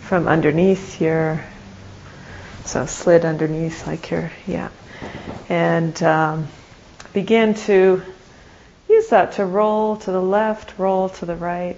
From 0.02 0.28
underneath 0.28 1.00
your, 1.00 1.44
so 2.66 2.88
slid 2.88 3.26
underneath 3.26 3.86
like 3.86 4.10
your, 4.10 4.32
yeah. 4.48 4.70
And 5.50 6.02
um, 6.02 6.48
begin 7.14 7.54
to 7.54 8.02
use 8.90 9.08
that 9.10 9.34
to 9.34 9.46
roll 9.46 9.98
to 9.98 10.12
the 10.12 10.22
left, 10.22 10.80
roll 10.80 11.10
to 11.10 11.26
the 11.26 11.36
right. 11.36 11.78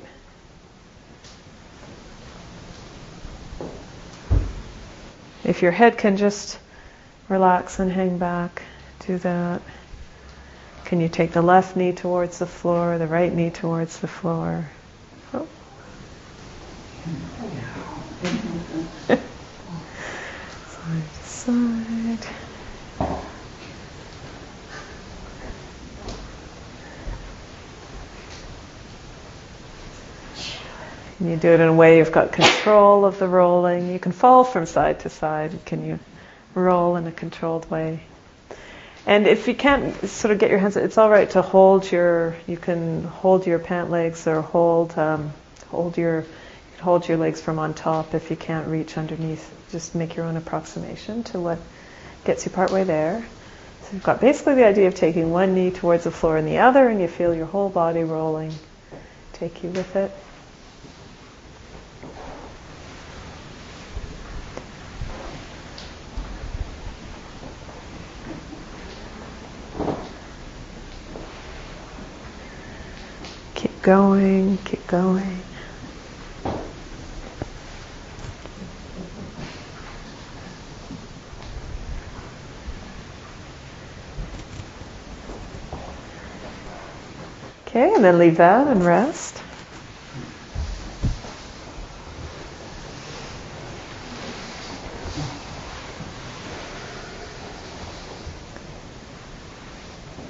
If 5.46 5.62
your 5.62 5.72
head 5.72 5.98
can 6.00 6.18
just 6.18 6.58
relax 7.30 7.80
and 7.80 7.92
hang 7.92 8.18
back, 8.18 8.64
do 9.06 9.20
that. 9.20 9.62
Can 10.86 11.00
you 11.00 11.08
take 11.08 11.34
the 11.34 11.42
left 11.44 11.76
knee 11.76 11.94
towards 11.94 12.40
the 12.40 12.48
floor, 12.48 12.98
the 12.98 13.06
right 13.06 13.34
knee 13.34 13.52
towards 13.52 14.00
the 14.00 14.08
floor? 14.08 14.66
Oh. 15.36 15.48
side 19.08 19.20
to 21.14 21.24
side. 21.24 22.45
You 31.36 31.42
do 31.42 31.50
it 31.50 31.60
in 31.60 31.68
a 31.68 31.74
way 31.74 31.98
you've 31.98 32.12
got 32.12 32.32
control 32.32 33.06
of 33.06 33.20
the 33.20 33.28
rolling. 33.28 33.92
You 33.92 34.00
can 34.00 34.12
fall 34.12 34.44
from 34.44 34.66
side 34.66 35.02
to 35.02 35.10
side. 35.10 35.66
Can 35.66 35.86
you 35.86 36.00
roll 36.54 36.96
in 36.96 37.06
a 37.08 37.12
controlled 37.12 37.70
way? 37.70 38.00
And 39.06 39.28
if 39.28 39.48
you 39.48 39.54
can't 39.54 39.94
sort 40.08 40.32
of 40.32 40.40
get 40.40 40.50
your 40.50 40.60
hands, 40.60 40.78
it's 40.78 40.98
all 40.98 41.10
right 41.10 41.30
to 41.32 41.42
hold 41.42 41.92
your. 41.92 42.36
You 42.48 42.58
can 42.58 43.04
hold 43.04 43.46
your 43.46 43.60
pant 43.60 43.92
legs 43.92 44.26
or 44.26 44.42
hold 44.42 44.98
um, 44.98 45.32
hold 45.68 45.98
your 45.98 46.26
hold 46.80 47.08
your 47.08 47.18
legs 47.18 47.42
from 47.42 47.60
on 47.60 47.74
top 47.74 48.14
if 48.14 48.32
you 48.32 48.36
can't 48.36 48.68
reach 48.68 48.98
underneath. 48.98 49.52
Just 49.72 49.94
make 49.94 50.16
your 50.16 50.26
own 50.26 50.38
approximation 50.38 51.24
to 51.26 51.40
what 51.40 51.60
gets 52.24 52.46
you 52.46 52.52
partway 52.52 52.84
there. 52.84 53.26
So 53.84 53.90
you've 53.94 54.04
got 54.04 54.22
basically 54.22 54.56
the 54.56 54.66
idea 54.66 54.88
of 54.88 54.96
taking 54.96 55.32
one 55.32 55.54
knee 55.54 55.70
towards 55.70 56.06
the 56.06 56.12
floor 56.12 56.38
and 56.38 56.48
the 56.48 56.60
other, 56.60 56.88
and 56.88 57.00
you 57.00 57.08
feel 57.08 57.36
your 57.36 57.46
whole 57.46 57.70
body 57.70 58.04
rolling. 58.04 58.54
Take 59.34 59.64
you 59.64 59.70
with 59.70 59.96
it. 59.96 60.12
going, 73.86 74.58
keep 74.66 74.88
going. 74.88 75.46
Okay, 87.68 87.94
and 87.94 88.04
then 88.04 88.18
leave 88.18 88.38
that 88.38 88.68
and 88.68 88.84
rest. 88.84 89.44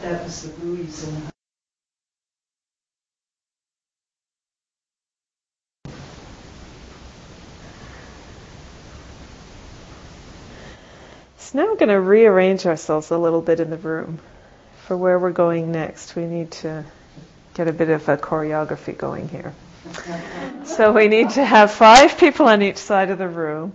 That 0.01 0.23
was 0.23 0.41
the 0.41 0.65
reason. 0.65 1.34
So 11.45 11.59
now 11.59 11.67
we're 11.67 11.75
going 11.75 11.89
to 11.89 12.01
rearrange 12.01 12.65
ourselves 12.65 13.11
a 13.11 13.17
little 13.19 13.39
bit 13.39 13.59
in 13.59 13.69
the 13.69 13.77
room 13.77 14.17
for 14.87 14.97
where 14.97 15.19
we're 15.19 15.29
going 15.29 15.71
next. 15.71 16.15
We 16.15 16.25
need 16.25 16.49
to 16.63 16.83
get 17.53 17.67
a 17.67 17.71
bit 17.71 17.89
of 17.89 18.09
a 18.09 18.17
choreography 18.17 18.97
going 18.97 19.29
here. 19.29 19.53
So 20.63 20.91
we 20.91 21.07
need 21.07 21.29
to 21.31 21.45
have 21.45 21.69
five 21.69 22.17
people 22.17 22.47
on 22.47 22.63
each 22.63 22.77
side 22.77 23.11
of 23.11 23.19
the 23.19 23.27
room, 23.27 23.73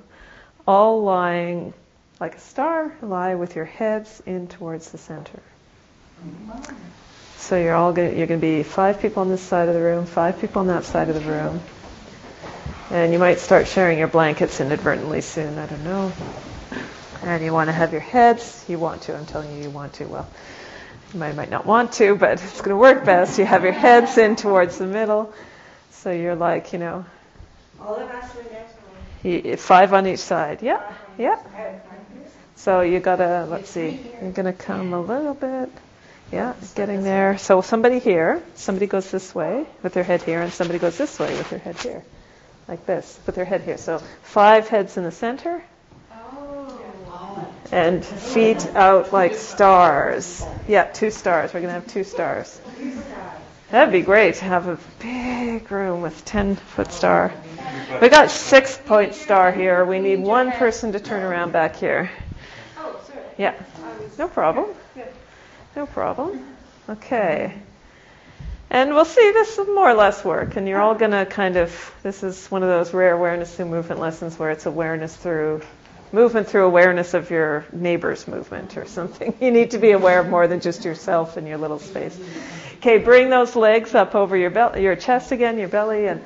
all 0.67 1.05
lying 1.05 1.73
like 2.19 2.35
a 2.35 2.41
star, 2.41 2.93
lie 3.03 3.37
with 3.37 3.55
your 3.55 3.67
heads 3.67 4.21
in 4.27 4.49
towards 4.49 4.91
the 4.91 4.99
center. 4.99 5.41
So 7.37 7.57
you're 7.57 7.77
all 7.77 7.95
to, 7.95 8.03
you're 8.03 8.27
going 8.27 8.41
to 8.41 8.47
be 8.47 8.65
five 8.65 9.01
people 9.01 9.21
on 9.21 9.29
this 9.29 9.43
side 9.43 9.69
of 9.69 9.75
the 9.75 9.81
room, 9.81 10.07
five 10.07 10.41
people 10.41 10.59
on 10.59 10.67
that 10.67 10.83
side 10.83 11.09
of 11.09 11.15
the 11.15 11.31
room. 11.31 11.61
And 12.91 13.13
you 13.13 13.21
might 13.21 13.39
start 13.39 13.69
sharing 13.69 13.97
your 14.01 14.09
blankets 14.09 14.61
inadvertently 14.61 15.21
soon, 15.21 15.57
I 15.57 15.67
don't 15.67 15.85
know. 15.85 16.13
And 17.23 17.45
you 17.45 17.53
want 17.53 17.69
to 17.69 17.73
have 17.73 17.93
your 17.93 18.01
heads, 18.01 18.65
you 18.69 18.79
want 18.79 19.03
to, 19.03 19.17
I'm 19.17 19.27
telling 19.27 19.57
you, 19.57 19.65
you 19.65 19.71
want 19.71 19.95
to. 19.95 20.07
Well, 20.07 20.29
you 21.13 21.21
might, 21.21 21.35
might 21.37 21.51
not 21.51 21.67
want 21.67 21.93
to, 21.95 22.17
but 22.17 22.33
it's 22.33 22.61
going 22.61 22.71
to 22.71 22.77
work 22.77 23.05
best. 23.05 23.39
You 23.39 23.45
have 23.45 23.63
your 23.63 23.73
heads 23.73 24.17
in 24.17 24.37
towards 24.37 24.79
the 24.79 24.87
middle. 24.87 25.33
So 25.91 26.11
you're 26.11 26.35
like, 26.35 26.73
you 26.73 26.79
know. 26.79 27.05
All 27.81 27.97
of 27.97 28.09
us 28.09 28.37
are 28.37 28.43
next 28.53 29.61
Five 29.61 29.93
on 29.93 30.07
each 30.07 30.21
side. 30.21 30.63
Yep, 30.63 30.93
yep. 31.19 31.47
So 32.57 32.81
you 32.83 33.01
gotta, 33.01 33.47
let's 33.49 33.71
see, 33.71 34.01
you're 34.21 34.33
gonna 34.33 34.53
come 34.53 34.93
a 34.93 35.01
little 35.01 35.35
bit. 35.35 35.71
Yeah, 36.33 36.55
it's 36.61 36.75
getting 36.75 37.03
there. 37.03 37.39
So 37.39 37.61
somebody 37.61 37.99
here, 37.99 38.43
somebody 38.55 38.87
goes 38.87 39.11
this 39.11 39.35
way 39.35 39.67
with 39.83 39.95
their 39.95 40.05
head 40.05 40.23
here, 40.23 40.41
and 40.41 40.53
somebody 40.53 40.79
goes 40.79 40.97
this 40.97 41.19
way 41.19 41.37
with 41.37 41.51
their 41.51 41.59
head 41.59 41.79
here. 41.79 42.05
Like 42.69 42.87
this, 42.87 43.19
with 43.27 43.35
their 43.35 43.45
head 43.45 43.63
here. 43.63 43.79
So 43.79 43.99
five 44.23 44.69
heads 44.69 44.97
in 44.97 45.05
the 45.05 45.11
center, 45.11 45.63
and 47.73 48.05
feet 48.05 48.67
out 48.75 49.13
like 49.13 49.35
stars. 49.35 50.45
Yeah, 50.67 50.85
two 50.85 51.11
stars. 51.11 51.55
We're 51.55 51.61
going 51.61 51.73
to 51.73 51.81
have 51.81 51.87
two 51.87 52.05
stars. 52.05 52.61
That'd 53.71 53.93
be 53.93 54.03
great 54.03 54.35
to 54.37 54.45
have 54.45 54.67
a 54.67 54.79
big 54.99 55.71
room 55.71 56.03
with 56.03 56.25
10 56.25 56.57
foot 56.57 56.91
star. 56.91 57.33
We 58.03 58.09
got 58.09 58.31
six 58.31 58.77
point 58.77 59.15
star 59.15 59.53
here. 59.53 59.85
We 59.85 60.01
need 60.01 60.21
one 60.21 60.51
person 60.51 60.93
to 60.93 61.01
turn 61.01 61.23
around 61.23 61.53
back 61.53 61.77
here. 61.77 62.11
Oh. 62.79 63.01
Yeah. 63.39 63.55
No 64.19 64.27
problem. 64.27 64.75
No 65.77 65.87
problem. 65.87 66.45
Okay. 66.89 67.55
And 68.71 68.95
we'll 68.95 69.05
see 69.05 69.31
this 69.33 69.57
will 69.57 69.67
more 69.67 69.91
or 69.91 69.95
less 69.95 70.25
work. 70.25 70.57
And 70.57 70.67
you're 70.69 70.81
all 70.81 70.95
going 70.95 71.11
to 71.13 71.27
kind 71.27 71.57
of, 71.57 71.95
this 72.03 72.23
is 72.23 72.49
one 72.49 72.63
of 72.63 72.69
those 72.69 72.93
rare 72.93 73.15
awareness 73.15 73.55
through 73.55 73.67
movement 73.67 74.01
lessons 74.01 74.39
where 74.39 74.51
it's 74.51 74.67
awareness 74.67 75.15
through 75.15 75.63
movement 76.13 76.49
through 76.49 76.65
awareness 76.65 77.15
of 77.15 77.31
your 77.31 77.65
neighbor's 77.73 78.27
movement 78.27 78.77
or 78.77 78.87
something. 78.87 79.35
You 79.41 79.51
need 79.51 79.73
to 79.73 79.79
be 79.79 79.93
aware 79.93 80.21
of 80.21 80.29
more 80.29 80.47
than 80.49 80.61
just 80.61 80.85
yourself 80.85 81.37
and 81.37 81.47
your 81.47 81.59
little 81.59 81.79
space. 81.79 82.19
Okay, 82.77 82.99
bring 82.99 83.31
those 83.31 83.57
legs 83.57 83.95
up 83.95 84.15
over 84.15 84.37
your 84.37 84.51
belly, 84.51 84.83
your 84.83 84.97
chest 84.97 85.33
again, 85.33 85.59
your 85.59 85.69
belly, 85.69 86.07
and 86.07 86.23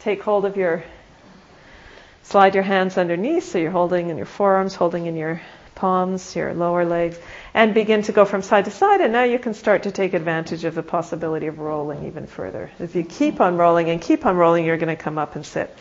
take 0.00 0.22
hold 0.22 0.44
of 0.44 0.56
your. 0.56 0.84
Slide 2.24 2.54
your 2.54 2.64
hands 2.64 2.96
underneath, 2.96 3.50
so 3.50 3.58
you're 3.58 3.72
holding 3.72 4.08
in 4.08 4.16
your 4.16 4.26
forearms, 4.26 4.74
holding 4.74 5.06
in 5.06 5.16
your 5.16 5.42
palms, 5.74 6.36
your 6.36 6.54
lower 6.54 6.84
legs, 6.84 7.18
and 7.54 7.74
begin 7.74 8.02
to 8.02 8.12
go 8.12 8.24
from 8.24 8.42
side 8.42 8.66
to 8.66 8.70
side. 8.70 9.00
And 9.00 9.12
now 9.12 9.24
you 9.24 9.38
can 9.38 9.54
start 9.54 9.82
to 9.82 9.90
take 9.90 10.14
advantage 10.14 10.64
of 10.64 10.76
the 10.76 10.82
possibility 10.82 11.48
of 11.48 11.58
rolling 11.58 12.06
even 12.06 12.26
further. 12.26 12.70
If 12.78 12.94
you 12.94 13.02
keep 13.02 13.40
on 13.40 13.56
rolling 13.56 13.90
and 13.90 14.00
keep 14.00 14.24
on 14.24 14.36
rolling, 14.36 14.64
you're 14.64 14.76
going 14.76 14.96
to 14.96 15.02
come 15.02 15.18
up 15.18 15.34
and 15.34 15.44
sit. 15.44 15.74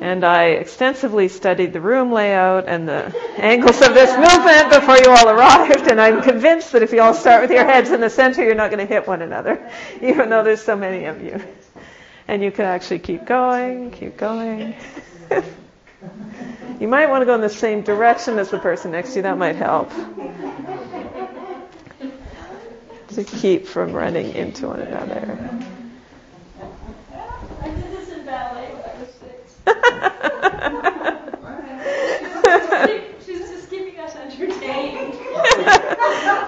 And 0.00 0.24
I 0.24 0.46
extensively 0.46 1.28
studied 1.28 1.72
the 1.72 1.80
room 1.80 2.10
layout 2.10 2.66
and 2.66 2.88
the 2.88 3.14
angles 3.36 3.80
of 3.80 3.94
this 3.94 4.10
movement 4.10 4.70
before 4.70 4.98
you 4.98 5.08
all 5.08 5.28
arrived. 5.28 5.88
And 5.88 6.00
I'm 6.00 6.20
convinced 6.20 6.72
that 6.72 6.82
if 6.82 6.92
you 6.92 7.00
all 7.00 7.14
start 7.14 7.42
with 7.42 7.52
your 7.52 7.64
heads 7.64 7.90
in 7.90 8.00
the 8.00 8.10
center, 8.10 8.44
you're 8.44 8.56
not 8.56 8.70
going 8.70 8.84
to 8.84 8.92
hit 8.92 9.06
one 9.06 9.22
another, 9.22 9.70
even 10.02 10.30
though 10.30 10.42
there's 10.42 10.62
so 10.62 10.76
many 10.76 11.04
of 11.04 11.22
you. 11.22 11.40
And 12.26 12.42
you 12.42 12.50
can 12.50 12.64
actually 12.64 12.98
keep 12.98 13.24
going, 13.24 13.92
keep 13.92 14.16
going. 14.16 14.74
you 16.80 16.88
might 16.88 17.08
want 17.08 17.22
to 17.22 17.26
go 17.26 17.34
in 17.34 17.40
the 17.40 17.48
same 17.48 17.82
direction 17.82 18.38
as 18.38 18.50
the 18.50 18.58
person 18.58 18.90
next 18.90 19.10
to 19.10 19.16
you. 19.16 19.22
That 19.22 19.38
might 19.38 19.56
help. 19.56 19.92
To 23.08 23.22
keep 23.22 23.66
from 23.68 23.92
running 23.92 24.34
into 24.34 24.66
one 24.68 24.80
another. 24.80 25.83
She's 33.24 33.40
just 33.50 33.70
keeping 33.70 33.98
us 34.00 34.14
entertained. 34.16 35.14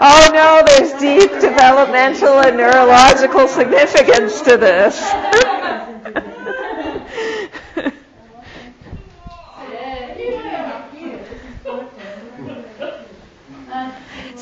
oh 0.01 0.31
no, 0.33 0.63
there's 0.67 0.93
deep 1.01 1.31
developmental 1.41 2.41
and 2.41 2.57
neurological 2.57 3.49
significance 3.49 4.41
to 4.43 4.57
this. 4.57 4.97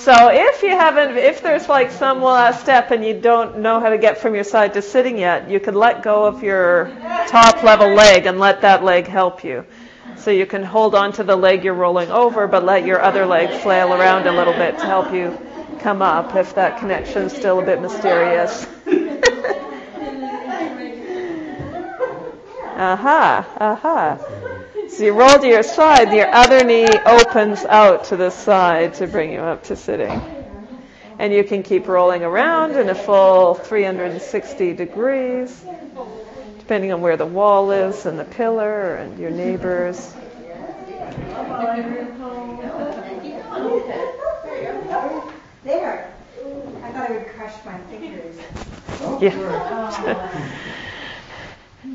So 0.04 0.28
if 0.30 0.62
you 0.62 0.68
haven't, 0.70 1.16
if 1.16 1.40
there's 1.42 1.66
like 1.66 1.90
some 1.90 2.20
last 2.22 2.60
step 2.60 2.90
and 2.90 3.02
you 3.02 3.18
don't 3.18 3.58
know 3.60 3.80
how 3.80 3.88
to 3.88 3.96
get 3.96 4.18
from 4.18 4.34
your 4.34 4.44
side 4.44 4.74
to 4.74 4.82
sitting 4.82 5.16
yet, 5.16 5.48
you 5.48 5.58
can 5.60 5.74
let 5.74 6.02
go 6.02 6.26
of 6.26 6.42
your 6.42 6.92
top 7.28 7.62
level 7.62 7.88
leg 7.88 8.26
and 8.26 8.38
let 8.38 8.60
that 8.62 8.84
leg 8.84 9.06
help 9.06 9.44
you. 9.44 9.64
So 10.16 10.30
you 10.30 10.46
can 10.46 10.62
hold 10.62 10.94
on 10.94 11.12
to 11.14 11.24
the 11.24 11.36
leg 11.36 11.64
you're 11.64 11.74
rolling 11.74 12.10
over, 12.10 12.46
but 12.46 12.64
let 12.64 12.86
your 12.86 13.02
other 13.02 13.26
leg 13.26 13.60
flail 13.60 13.92
around 13.92 14.26
a 14.26 14.32
little 14.32 14.52
bit 14.52 14.78
to 14.78 14.86
help 14.86 15.12
you 15.12 15.36
come 15.80 16.00
up 16.00 16.34
if 16.34 16.54
that 16.54 16.78
connection's 16.78 17.34
still 17.34 17.58
a 17.60 17.64
bit 17.64 17.80
mysterious. 17.80 18.66
aha, 22.76 23.46
aha. 23.60 24.18
So 24.88 25.04
you 25.04 25.12
roll 25.12 25.38
to 25.38 25.46
your 25.46 25.62
side, 25.62 26.12
your 26.12 26.30
other 26.32 26.64
knee 26.64 26.88
opens 27.04 27.64
out 27.64 28.04
to 28.04 28.16
the 28.16 28.30
side 28.30 28.94
to 28.94 29.06
bring 29.06 29.32
you 29.32 29.40
up 29.40 29.64
to 29.64 29.76
sitting. 29.76 30.22
And 31.18 31.32
you 31.32 31.44
can 31.44 31.62
keep 31.62 31.88
rolling 31.88 32.22
around 32.22 32.76
in 32.76 32.88
a 32.88 32.94
full 32.94 33.54
360 33.54 34.72
degrees, 34.74 35.64
depending 36.64 36.94
on 36.94 37.02
where 37.02 37.18
the 37.18 37.26
wall 37.26 37.70
is 37.72 38.06
and 38.06 38.18
the 38.18 38.24
pillar 38.24 38.96
and 38.96 39.18
your 39.18 39.30
neighbors. 39.30 40.14
There. 45.62 46.10
I 46.82 46.90
thought 46.90 47.10
I 47.10 47.12
would 47.12 47.26
crush 47.34 47.52
my 47.66 47.76
fingers. 47.90 48.36
Yeah. 49.20 50.54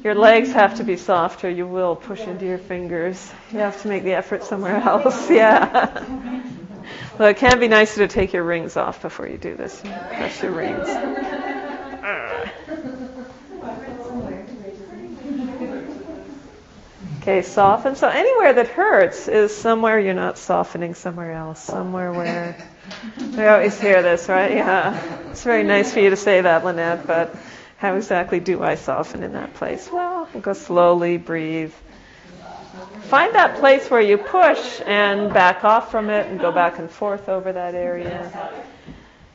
Your 0.03 0.13
legs 0.13 0.51
have 0.51 0.75
to 0.75 0.83
be 0.83 0.97
soft 0.97 1.43
or 1.43 1.49
you 1.49 1.65
will 1.65 1.95
push 1.95 2.21
into 2.21 2.45
your 2.45 2.59
fingers. 2.59 3.31
You 3.51 3.59
have 3.59 3.81
to 3.81 3.87
make 3.87 4.03
the 4.03 4.13
effort 4.13 4.43
somewhere 4.43 4.77
else. 4.77 5.29
Yeah. 5.39 6.05
Well, 7.17 7.29
it 7.29 7.37
can 7.37 7.59
be 7.59 7.67
nicer 7.67 8.07
to 8.07 8.07
take 8.07 8.33
your 8.33 8.43
rings 8.43 8.77
off 8.77 9.01
before 9.01 9.27
you 9.27 9.37
do 9.37 9.55
this. 9.55 9.81
Crush 9.81 10.43
your 10.43 10.51
rings. 10.51 10.87
Okay, 17.29 17.43
soften. 17.43 17.95
So 17.95 18.07
anywhere 18.09 18.53
that 18.53 18.69
hurts 18.69 19.27
is 19.27 19.55
somewhere 19.55 19.99
you're 19.99 20.15
not 20.15 20.39
softening 20.39 20.95
somewhere 20.95 21.31
else. 21.31 21.63
Somewhere 21.63 22.11
where 22.11 22.57
we 23.37 23.45
always 23.45 23.79
hear 23.79 24.01
this, 24.01 24.27
right? 24.27 24.51
Yeah. 24.51 25.29
It's 25.29 25.43
very 25.43 25.61
nice 25.61 25.93
for 25.93 25.99
you 25.99 26.09
to 26.09 26.15
say 26.15 26.41
that, 26.41 26.65
Lynette, 26.65 27.05
but 27.05 27.35
how 27.77 27.93
exactly 27.93 28.39
do 28.39 28.63
I 28.63 28.73
soften 28.73 29.21
in 29.21 29.33
that 29.33 29.53
place? 29.53 29.87
Well, 29.91 30.27
go 30.41 30.53
slowly, 30.53 31.17
breathe. 31.17 31.71
Find 33.01 33.35
that 33.35 33.59
place 33.59 33.91
where 33.91 34.01
you 34.01 34.17
push 34.17 34.81
and 34.83 35.31
back 35.31 35.63
off 35.63 35.91
from 35.91 36.09
it 36.09 36.25
and 36.25 36.39
go 36.39 36.51
back 36.51 36.79
and 36.79 36.89
forth 36.89 37.29
over 37.29 37.53
that 37.53 37.75
area. 37.75 38.31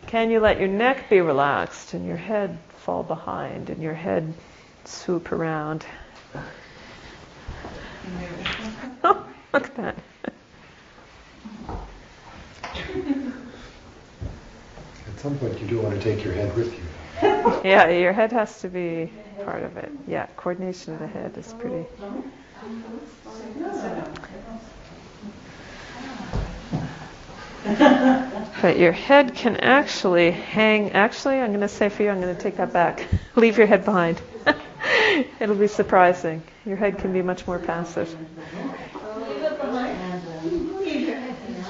Can 0.09 0.33
you 0.33 0.41
let 0.41 0.59
your 0.59 0.69
neck 0.69 1.09
be 1.09 1.21
relaxed 1.21 1.95
and 1.95 2.05
your 2.05 2.17
head 2.17 2.59
fall 2.79 3.05
behind 3.05 3.71
and 3.71 3.81
your 3.81 3.95
head 3.95 4.35
swoop 4.85 5.31
around? 5.31 5.87
Oh, 9.05 9.29
look 9.53 9.65
at 9.65 9.75
that. 9.77 9.99
At 15.07 15.19
some 15.21 15.39
point, 15.39 15.61
you 15.61 15.67
do 15.67 15.81
want 15.81 15.95
to 15.95 16.01
take 16.01 16.25
your 16.25 16.33
head 16.35 16.55
with 16.57 16.73
you. 16.75 16.85
Yeah, 17.65 17.89
your 17.89 18.13
head 18.13 18.33
has 18.33 18.61
to 18.61 18.69
be 18.69 19.13
part 19.39 19.63
of 19.63 19.77
it. 19.77 19.93
Yeah, 20.07 20.27
coordination 20.37 20.93
of 20.95 20.99
the 21.01 21.07
head 21.07 21.37
is 21.39 21.53
pretty. 21.55 21.87
But 27.65 28.79
your 28.79 28.93
head 28.93 29.35
can 29.35 29.57
actually 29.57 30.31
hang. 30.31 30.93
Actually, 30.93 31.39
I'm 31.41 31.49
going 31.49 31.61
to 31.61 31.69
say 31.69 31.89
for 31.89 32.03
you, 32.03 32.11
I'm 32.11 32.21
going 32.21 32.35
to 32.35 32.41
take 32.41 32.57
that 32.57 32.73
back. 32.73 33.07
Leave 33.37 33.59
your 33.59 33.67
head 33.67 33.85
behind. 33.85 34.21
It'll 35.41 35.55
be 35.57 35.69
surprising. 35.69 36.43
Your 36.65 36.77
head 36.77 36.99
can 36.99 37.13
be 37.13 37.23
much 37.23 37.47
more 37.47 37.59
passive. 37.59 38.15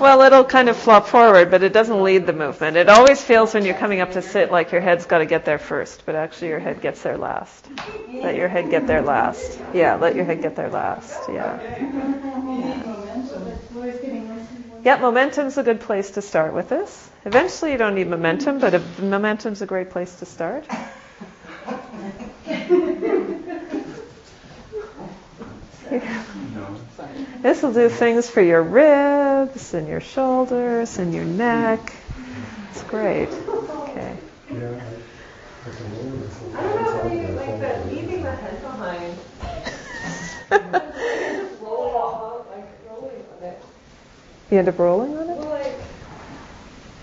Well, 0.00 0.22
it'll 0.22 0.44
kind 0.44 0.68
of 0.68 0.76
flop 0.76 1.06
forward, 1.06 1.50
but 1.50 1.62
it 1.62 1.72
doesn't 1.72 2.02
lead 2.02 2.26
the 2.26 2.32
movement. 2.32 2.76
It 2.76 2.88
always 2.88 3.22
feels 3.22 3.54
when 3.54 3.64
you're 3.64 3.74
coming 3.74 4.00
up 4.00 4.12
to 4.12 4.22
sit 4.22 4.50
like 4.50 4.72
your 4.72 4.80
head's 4.80 5.06
got 5.06 5.18
to 5.18 5.26
get 5.26 5.44
there 5.44 5.58
first, 5.58 6.04
but 6.04 6.16
actually 6.16 6.48
your 6.48 6.58
head 6.58 6.80
gets 6.80 7.02
there 7.02 7.16
last. 7.16 7.68
Let 8.22 8.34
your 8.34 8.48
head 8.48 8.70
get 8.70 8.86
there 8.86 9.02
last. 9.02 9.60
Yeah, 9.72 9.94
let 9.94 10.16
your 10.16 10.24
head 10.24 10.42
get 10.42 10.56
there 10.56 10.70
last. 10.70 11.28
Yeah. 11.28 11.60
Yeah, 12.58 12.82
momentum's 14.84 15.56
a 15.58 15.62
good 15.62 15.80
place 15.80 16.12
to 16.12 16.22
start 16.22 16.52
with 16.52 16.68
this. 16.68 17.10
Eventually 17.24 17.72
you 17.72 17.78
don't 17.78 17.94
need 17.94 18.08
momentum, 18.08 18.58
but 18.58 18.98
momentum's 19.00 19.62
a 19.62 19.66
great 19.66 19.90
place 19.90 20.14
to 20.16 20.26
start. 20.26 20.64
This 27.42 27.62
will 27.62 27.72
do 27.72 27.88
things 27.88 28.28
for 28.28 28.40
your 28.40 28.62
ribs 28.62 29.74
and 29.74 29.86
your 29.86 30.00
shoulders 30.00 30.98
and 30.98 31.14
your 31.14 31.24
neck. 31.24 31.92
It's 32.70 32.82
great. 32.84 33.28
Okay. 33.28 34.16
Yeah, 34.50 34.56
I, 34.56 35.68
I 35.68 35.72
can 35.74 35.92
roll 35.94 36.16
this. 36.18 36.40
I 36.54 36.62
don't 36.62 36.84
know 36.84 37.12
you 37.12 37.28
like 37.36 37.60
that, 37.60 37.86
leaving 37.86 38.22
the 38.22 38.32
head 38.32 38.60
behind. 38.62 39.18
Roll 41.60 41.96
off, 41.96 42.46
like 42.50 42.68
rolling 42.88 43.24
on 43.36 43.48
it. 43.48 43.62
You 44.54 44.60
end 44.60 44.68
up 44.68 44.78
rolling 44.78 45.16
on 45.16 45.30
it? 45.30 45.36
Well, 45.36 45.50
like, 45.50 45.80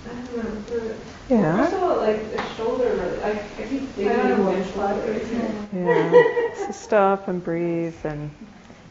I 0.06 0.08
don't 0.14 0.38
know. 0.38 0.62
the- 0.62 0.96
Yeah. 1.28 1.58
First 1.58 1.74
of 1.74 1.84
all, 1.84 1.98
like 1.98 2.32
the 2.34 2.42
shoulder, 2.56 3.20
I, 3.22 3.32
I 3.32 3.68
keep 3.68 3.94
digging 3.94 4.10
I 4.10 4.16
don't 4.16 4.32
into 4.32 4.38
know 4.38 4.44
my 4.54 4.60
what's 4.62 4.72
shoulder. 4.72 5.68
Yeah. 5.74 6.66
So 6.68 6.72
stop 6.86 7.28
and 7.28 7.44
breathe 7.44 8.06
and 8.06 8.32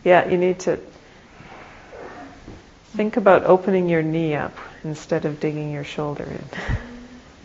yeah, 0.04 0.28
you 0.28 0.36
need 0.36 0.58
to 0.60 0.78
think 2.96 3.16
about 3.16 3.44
opening 3.44 3.88
your 3.88 4.02
knee 4.02 4.34
up 4.34 4.54
instead 4.84 5.24
of 5.24 5.40
digging 5.40 5.72
your 5.72 5.84
shoulder 5.84 6.28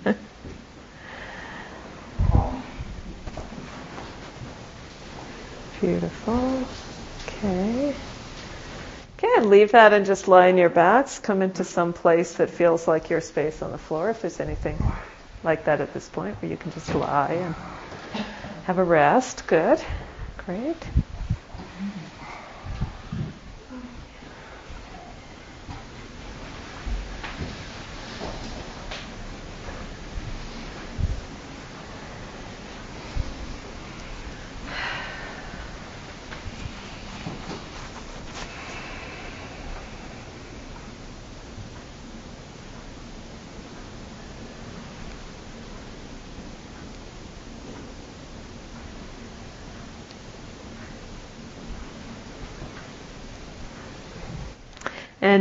in. 0.03 0.15
Beautiful. 5.79 6.67
Okay. 7.27 7.95
Okay, 9.25 9.45
leave 9.45 9.71
that 9.71 9.93
and 9.93 10.05
just 10.05 10.27
lie 10.27 10.49
on 10.49 10.57
your 10.57 10.69
backs. 10.69 11.19
Come 11.19 11.41
into 11.41 11.63
some 11.63 11.93
place 11.93 12.33
that 12.35 12.49
feels 12.49 12.87
like 12.87 13.09
your 13.09 13.21
space 13.21 13.61
on 13.61 13.71
the 13.71 13.77
floor. 13.77 14.09
If 14.09 14.21
there's 14.21 14.39
anything 14.39 14.77
like 15.43 15.65
that 15.65 15.81
at 15.81 15.93
this 15.93 16.07
point, 16.09 16.41
where 16.41 16.51
you 16.51 16.57
can 16.57 16.71
just 16.71 16.93
lie 16.93 17.39
and 17.41 17.55
have 18.65 18.77
a 18.77 18.83
rest. 18.83 19.47
Good. 19.47 19.81
Great. 20.37 20.77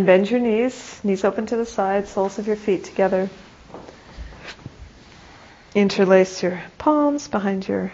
Bend 0.04 0.30
your 0.30 0.40
knees, 0.40 1.00
knees 1.02 1.24
open 1.24 1.46
to 1.46 1.56
the 1.56 1.64
side, 1.66 2.08
soles 2.08 2.38
of 2.38 2.46
your 2.46 2.56
feet 2.56 2.84
together. 2.84 3.30
Interlace 5.74 6.42
your 6.42 6.62
palms 6.78 7.28
behind 7.28 7.66
your 7.66 7.92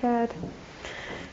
head. 0.00 0.32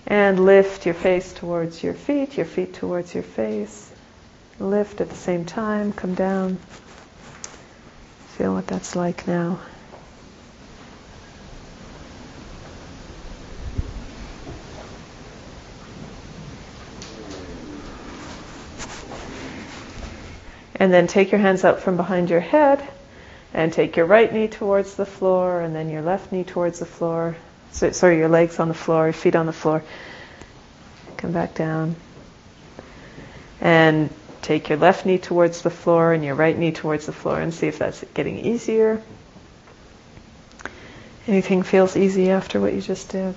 And 0.08 0.46
lift 0.46 0.86
your 0.86 0.96
face 0.96 1.32
towards 1.34 1.84
your 1.84 1.94
feet, 1.94 2.38
your 2.38 2.46
feet 2.46 2.74
towards 2.74 3.14
your 3.14 3.24
face. 3.24 3.92
Lift 4.60 5.02
at 5.02 5.10
the 5.10 5.16
same 5.16 5.46
time, 5.46 5.94
come 5.94 6.16
down. 6.16 6.58
Feel 8.38 8.54
what 8.54 8.68
that's 8.68 8.96
like 8.96 9.28
now. 9.28 9.60
And 20.82 20.92
then 20.92 21.06
take 21.06 21.32
your 21.32 21.40
hands 21.40 21.64
up 21.64 21.82
from 21.82 21.96
behind 21.96 22.32
your 22.32 22.40
head 22.40 22.82
and 23.54 23.72
take 23.72 23.96
your 23.98 24.08
right 24.08 24.34
knee 24.34 24.48
towards 24.48 24.96
the 24.96 25.06
floor 25.06 25.62
and 25.62 25.76
then 25.76 25.92
your 25.92 26.02
left 26.02 26.32
knee 26.32 26.44
towards 26.44 26.80
the 26.80 26.88
floor. 26.88 27.36
So, 27.72 27.92
sorry, 27.92 28.18
your 28.18 28.30
legs 28.30 28.60
on 28.60 28.68
the 28.68 28.74
floor, 28.74 29.06
your 29.06 29.14
feet 29.14 29.36
on 29.36 29.46
the 29.46 29.54
floor. 29.54 29.84
Come 31.18 31.34
back 31.34 31.54
down. 31.54 31.98
And 33.62 34.10
take 34.42 34.70
your 34.70 34.80
left 34.80 35.06
knee 35.06 35.20
towards 35.20 35.62
the 35.62 35.70
floor 35.70 36.14
and 36.14 36.26
your 36.26 36.34
right 36.34 36.58
knee 36.58 36.72
towards 36.72 37.06
the 37.06 37.14
floor 37.14 37.40
and 37.40 37.54
see 37.54 37.68
if 37.68 37.78
that's 37.78 38.04
getting 38.16 38.40
easier. 38.40 39.04
Anything 41.28 41.62
feels 41.62 41.96
easy 41.96 42.32
after 42.32 42.60
what 42.60 42.74
you 42.74 42.82
just 42.82 43.10
did? 43.10 43.36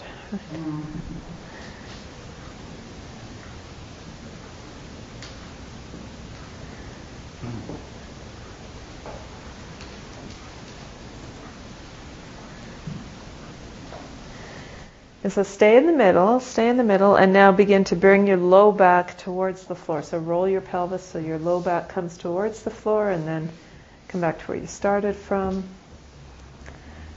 So 15.26 15.42
stay 15.42 15.78
in 15.78 15.86
the 15.86 15.92
middle, 15.92 16.38
stay 16.38 16.68
in 16.68 16.76
the 16.76 16.84
middle, 16.84 17.16
and 17.16 17.32
now 17.32 17.50
begin 17.50 17.84
to 17.84 17.96
bring 17.96 18.26
your 18.26 18.36
low 18.36 18.72
back 18.72 19.16
towards 19.16 19.64
the 19.64 19.74
floor. 19.74 20.02
So 20.02 20.18
roll 20.18 20.46
your 20.46 20.60
pelvis 20.60 21.02
so 21.02 21.18
your 21.18 21.38
low 21.38 21.60
back 21.60 21.88
comes 21.88 22.18
towards 22.18 22.62
the 22.62 22.70
floor 22.70 23.10
and 23.10 23.26
then 23.26 23.48
come 24.08 24.20
back 24.20 24.38
to 24.38 24.44
where 24.44 24.58
you 24.58 24.66
started 24.66 25.16
from. 25.16 25.64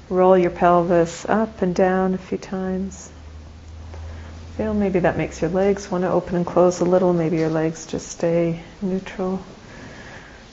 Roll 0.10 0.38
your 0.38 0.52
pelvis 0.52 1.26
up 1.28 1.62
and 1.62 1.76
down 1.76 2.14
a 2.14 2.18
few 2.18 2.38
times. 2.38 3.12
Feel 4.56 4.74
maybe 4.74 5.00
that 5.00 5.18
makes 5.18 5.42
your 5.42 5.52
legs 5.52 5.92
want 5.92 6.04
to 6.04 6.10
open 6.10 6.38
and 6.38 6.46
close 6.46 6.80
a 6.80 6.86
little. 6.86 7.12
Maybe 7.12 7.38
your 7.38 7.50
legs 7.50 7.86
just 7.86 8.08
stay 8.08 8.64
neutral. 8.82 9.44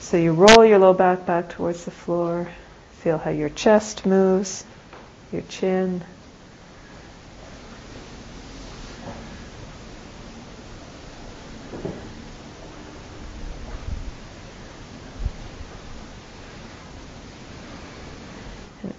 So 0.01 0.17
you 0.17 0.33
roll 0.33 0.65
your 0.65 0.81
low 0.81 0.93
back 0.93 1.25
back 1.25 1.51
towards 1.51 1.85
the 1.85 1.93
floor. 1.93 2.49
Feel 2.99 3.17
how 3.17 3.31
your 3.31 3.49
chest 3.49 4.05
moves, 4.05 4.65
your 5.31 5.43
chin. 5.43 6.03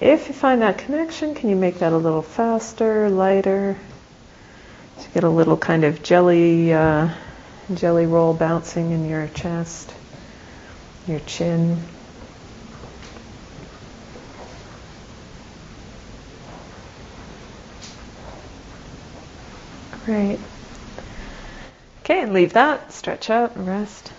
If 0.06 0.28
you 0.28 0.36
find 0.36 0.62
that 0.62 0.78
connection, 0.78 1.34
can 1.34 1.50
you 1.50 1.56
make 1.56 1.80
that 1.80 1.92
a 1.92 1.98
little 1.98 2.22
faster, 2.22 3.10
lighter? 3.10 3.76
To 5.02 5.10
get 5.10 5.24
a 5.24 5.30
little 5.30 5.58
kind 5.58 5.84
of 5.84 6.04
jelly, 6.04 6.72
uh, 6.72 7.10
jelly 7.74 8.06
roll 8.06 8.34
bouncing 8.34 8.92
in 8.92 9.10
your 9.10 9.28
chest, 9.30 9.92
your 11.08 11.20
chin. 11.22 11.82
Great. 20.06 20.40
Okay, 22.04 22.22
and 22.22 22.32
leave 22.32 22.54
that. 22.54 22.94
Stretch 22.94 23.32
out 23.32 23.56
and 23.56 23.68
rest. 23.68 24.12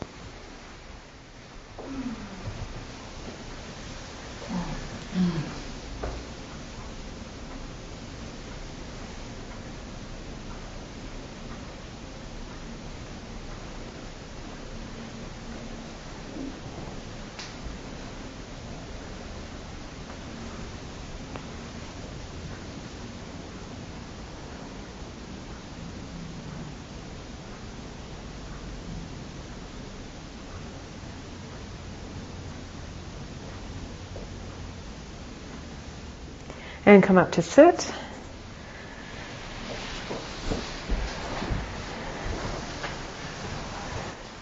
And 36.86 37.02
come 37.02 37.18
up 37.18 37.32
to 37.32 37.42
sit. 37.42 37.92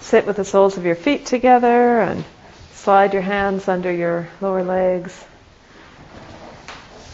Sit 0.02 0.26
with 0.26 0.36
the 0.36 0.44
soles 0.44 0.76
of 0.76 0.84
your 0.84 0.94
feet 0.94 1.26
together 1.26 2.00
and 2.00 2.24
slide 2.74 3.14
your 3.14 3.22
hands 3.22 3.66
under 3.66 3.90
your 3.90 4.28
lower 4.40 4.62
legs. 4.62 5.24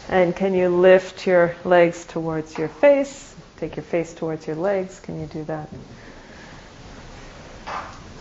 And 0.09 0.35
can 0.35 0.53
you 0.53 0.69
lift 0.69 1.25
your 1.25 1.55
legs 1.63 2.05
towards 2.05 2.57
your 2.57 2.67
face? 2.67 3.33
Take 3.57 3.77
your 3.77 3.83
face 3.83 4.13
towards 4.13 4.45
your 4.45 4.57
legs. 4.57 4.99
Can 4.99 5.19
you 5.19 5.25
do 5.25 5.45
that? 5.45 5.69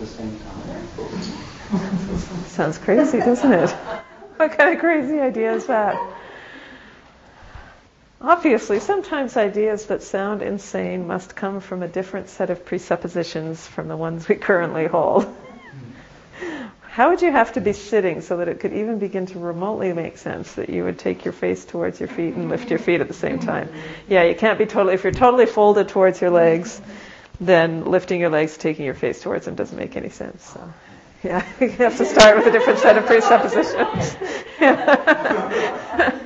the 0.00 0.06
same 0.06 0.40
time. 0.40 0.88
Sounds 2.46 2.78
crazy, 2.78 3.18
doesn't 3.18 3.52
it? 3.52 3.70
What 4.36 4.56
kind 4.56 4.72
of 4.72 4.80
crazy 4.80 5.20
idea 5.20 5.52
is 5.52 5.66
that? 5.66 6.00
Obviously, 8.22 8.80
sometimes 8.80 9.38
ideas 9.38 9.86
that 9.86 10.02
sound 10.02 10.42
insane 10.42 11.06
must 11.06 11.34
come 11.34 11.60
from 11.60 11.82
a 11.82 11.88
different 11.88 12.28
set 12.28 12.50
of 12.50 12.66
presuppositions 12.66 13.66
from 13.66 13.88
the 13.88 13.96
ones 13.96 14.28
we 14.28 14.34
currently 14.34 14.86
hold. 14.86 15.26
How 16.82 17.08
would 17.10 17.22
you 17.22 17.32
have 17.32 17.54
to 17.54 17.62
be 17.62 17.72
sitting 17.72 18.20
so 18.20 18.36
that 18.38 18.48
it 18.48 18.60
could 18.60 18.74
even 18.74 18.98
begin 18.98 19.24
to 19.26 19.38
remotely 19.38 19.94
make 19.94 20.18
sense 20.18 20.52
that 20.54 20.68
you 20.68 20.84
would 20.84 20.98
take 20.98 21.24
your 21.24 21.32
face 21.32 21.64
towards 21.64 21.98
your 21.98 22.08
feet 22.08 22.34
and 22.34 22.50
lift 22.50 22.68
your 22.68 22.78
feet 22.78 23.00
at 23.00 23.08
the 23.08 23.14
same 23.14 23.38
time? 23.38 23.70
Yeah, 24.06 24.24
you 24.24 24.34
can't 24.34 24.58
be 24.58 24.66
totally, 24.66 24.94
if 24.94 25.04
you're 25.04 25.12
totally 25.12 25.46
folded 25.46 25.88
towards 25.88 26.20
your 26.20 26.30
legs, 26.30 26.78
then 27.40 27.86
lifting 27.86 28.20
your 28.20 28.28
legs, 28.28 28.58
taking 28.58 28.84
your 28.84 28.94
face 28.94 29.22
towards 29.22 29.46
them 29.46 29.54
doesn't 29.54 29.78
make 29.78 29.96
any 29.96 30.10
sense. 30.10 30.44
So, 30.44 30.74
yeah, 31.22 31.46
you 31.60 31.68
have 31.70 31.96
to 31.96 32.04
start 32.04 32.36
with 32.36 32.48
a 32.48 32.50
different 32.50 32.80
set 32.80 32.98
of 32.98 33.06
presuppositions. 33.06 34.16
yeah. 34.60 36.20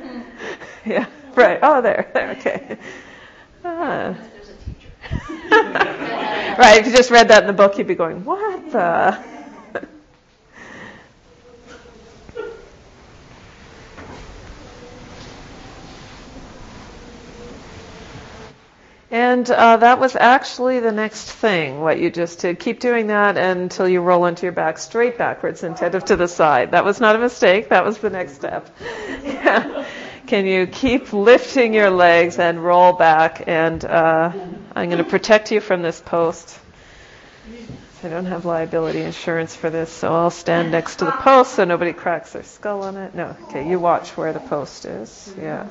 yeah. 0.84 1.06
Right. 1.38 1.58
Oh, 1.62 1.82
there. 1.82 2.10
There. 2.14 2.30
Okay. 2.38 2.78
Ah. 3.64 4.16
right. 6.58 6.80
If 6.80 6.86
you 6.86 6.92
just 6.96 7.10
read 7.10 7.28
that 7.28 7.42
in 7.42 7.46
the 7.46 7.52
book, 7.52 7.78
you'd 7.78 7.86
be 7.86 7.94
going, 7.94 8.24
"What 8.24 8.70
the." 8.70 9.18
And 19.10 19.48
uh, 19.50 19.76
that 19.78 20.00
was 20.00 20.16
actually 20.16 20.80
the 20.80 20.92
next 20.92 21.30
thing, 21.30 21.80
what 21.80 21.98
you 22.00 22.10
just 22.10 22.40
did. 22.40 22.58
Keep 22.58 22.80
doing 22.80 23.06
that 23.08 23.36
until 23.36 23.88
you 23.88 24.00
roll 24.00 24.26
into 24.26 24.44
your 24.44 24.52
back 24.52 24.78
straight 24.78 25.18
backwards 25.18 25.62
instead 25.62 25.94
of 25.94 26.04
to 26.06 26.16
the 26.16 26.28
side. 26.28 26.72
That 26.72 26.84
was 26.84 27.00
not 27.00 27.14
a 27.16 27.18
mistake. 27.20 27.68
That 27.70 27.84
was 27.84 27.98
the 27.98 28.10
next 28.10 28.34
step. 28.34 28.76
Yeah. 29.24 29.86
Can 30.26 30.46
you 30.46 30.66
keep 30.66 31.12
lifting 31.12 31.74
your 31.74 31.90
legs 31.90 32.38
and 32.38 32.64
roll 32.64 32.94
back? 32.94 33.44
And 33.46 33.84
uh, 33.84 34.32
I'm 34.74 34.88
going 34.88 35.02
to 35.02 35.08
protect 35.08 35.52
you 35.52 35.60
from 35.60 35.82
this 35.82 36.00
post. 36.00 36.58
I 38.02 38.08
don't 38.08 38.26
have 38.26 38.44
liability 38.44 39.00
insurance 39.00 39.54
for 39.56 39.70
this, 39.70 39.90
so 39.90 40.12
I'll 40.12 40.30
stand 40.30 40.70
next 40.70 40.96
to 40.96 41.06
the 41.06 41.10
post 41.10 41.54
so 41.54 41.64
nobody 41.64 41.92
cracks 41.92 42.32
their 42.32 42.42
skull 42.42 42.82
on 42.82 42.96
it. 42.96 43.14
No, 43.14 43.36
okay, 43.44 43.68
you 43.68 43.78
watch 43.78 44.16
where 44.16 44.32
the 44.32 44.40
post 44.40 44.84
is. 44.84 45.34
Yeah. 45.40 45.66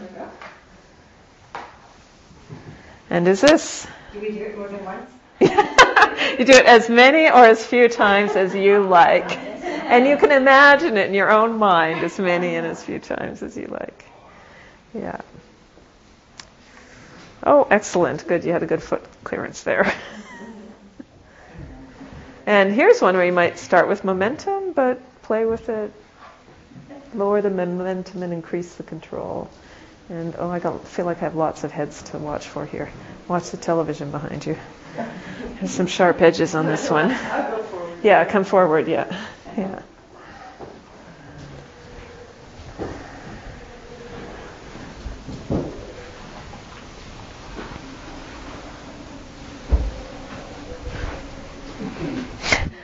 And 3.09 3.27
is 3.27 3.41
this? 3.41 3.87
Do 4.13 4.19
we 4.19 4.31
do 4.31 4.45
it 4.45 4.57
more 4.57 4.67
than 4.67 4.83
once? 4.83 5.09
you 5.39 6.45
do 6.45 6.53
it 6.53 6.65
as 6.65 6.89
many 6.89 7.27
or 7.27 7.45
as 7.45 7.65
few 7.65 7.87
times 7.87 8.35
as 8.35 8.55
you 8.55 8.81
like. 8.83 9.37
And 9.65 10.07
you 10.07 10.17
can 10.17 10.31
imagine 10.31 10.97
it 10.97 11.07
in 11.07 11.13
your 11.13 11.31
own 11.31 11.57
mind 11.57 12.03
as 12.03 12.17
many 12.17 12.55
and 12.55 12.65
as 12.65 12.83
few 12.83 12.99
times 12.99 13.43
as 13.43 13.55
you 13.57 13.67
like. 13.67 14.05
Yeah. 14.93 15.21
Oh, 17.45 17.67
excellent. 17.69 18.25
Good. 18.27 18.45
You 18.45 18.53
had 18.53 18.63
a 18.63 18.65
good 18.65 18.81
foot 18.81 19.03
clearance 19.23 19.63
there. 19.63 19.91
and 22.45 22.73
here's 22.73 23.01
one 23.01 23.15
where 23.15 23.25
you 23.25 23.33
might 23.33 23.59
start 23.59 23.87
with 23.87 24.03
momentum, 24.03 24.73
but 24.73 25.01
play 25.23 25.45
with 25.45 25.67
it. 25.69 25.91
Lower 27.13 27.41
the 27.41 27.49
momentum 27.49 28.23
and 28.23 28.33
increase 28.33 28.75
the 28.75 28.83
control. 28.83 29.49
And 30.09 30.35
oh, 30.37 30.49
I 30.49 30.59
got, 30.59 30.87
feel 30.87 31.05
like 31.05 31.17
I 31.17 31.21
have 31.21 31.35
lots 31.35 31.63
of 31.63 31.71
heads 31.71 32.01
to 32.03 32.17
watch 32.17 32.47
for 32.47 32.65
here. 32.65 32.89
Watch 33.27 33.51
the 33.51 33.57
television 33.57 34.11
behind 34.11 34.45
you. 34.45 34.57
There's 35.59 35.71
some 35.71 35.87
sharp 35.87 36.21
edges 36.21 36.55
on 36.55 36.65
this 36.65 36.89
one. 36.89 37.15
Yeah, 38.03 38.25
come 38.25 38.43
forward. 38.43 38.89
Yeah, 38.89 39.05
yeah. 39.57 39.81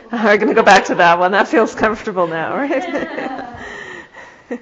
We're 0.12 0.38
going 0.38 0.48
to 0.48 0.56
go 0.56 0.64
back 0.64 0.86
to 0.86 0.96
that 0.96 1.20
one. 1.20 1.34
That 1.34 1.48
feels 1.48 1.76
comfortable 1.76 2.26
now, 2.26 2.56
right? 2.58 3.46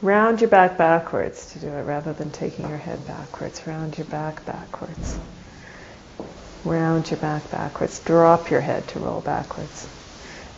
Round 0.00 0.40
your 0.40 0.48
back 0.48 0.78
backwards 0.78 1.52
to 1.52 1.58
do 1.58 1.68
it 1.68 1.82
rather 1.82 2.14
than 2.14 2.30
taking 2.30 2.66
your 2.66 2.78
head 2.78 3.06
backwards. 3.06 3.66
Round 3.66 3.98
your 3.98 4.06
back 4.06 4.46
backwards. 4.46 5.18
Round 6.64 7.10
your 7.10 7.20
back 7.20 7.50
backwards. 7.50 8.00
Drop 8.00 8.50
your 8.50 8.62
head 8.62 8.88
to 8.88 9.00
roll 9.00 9.20
backwards. 9.20 9.86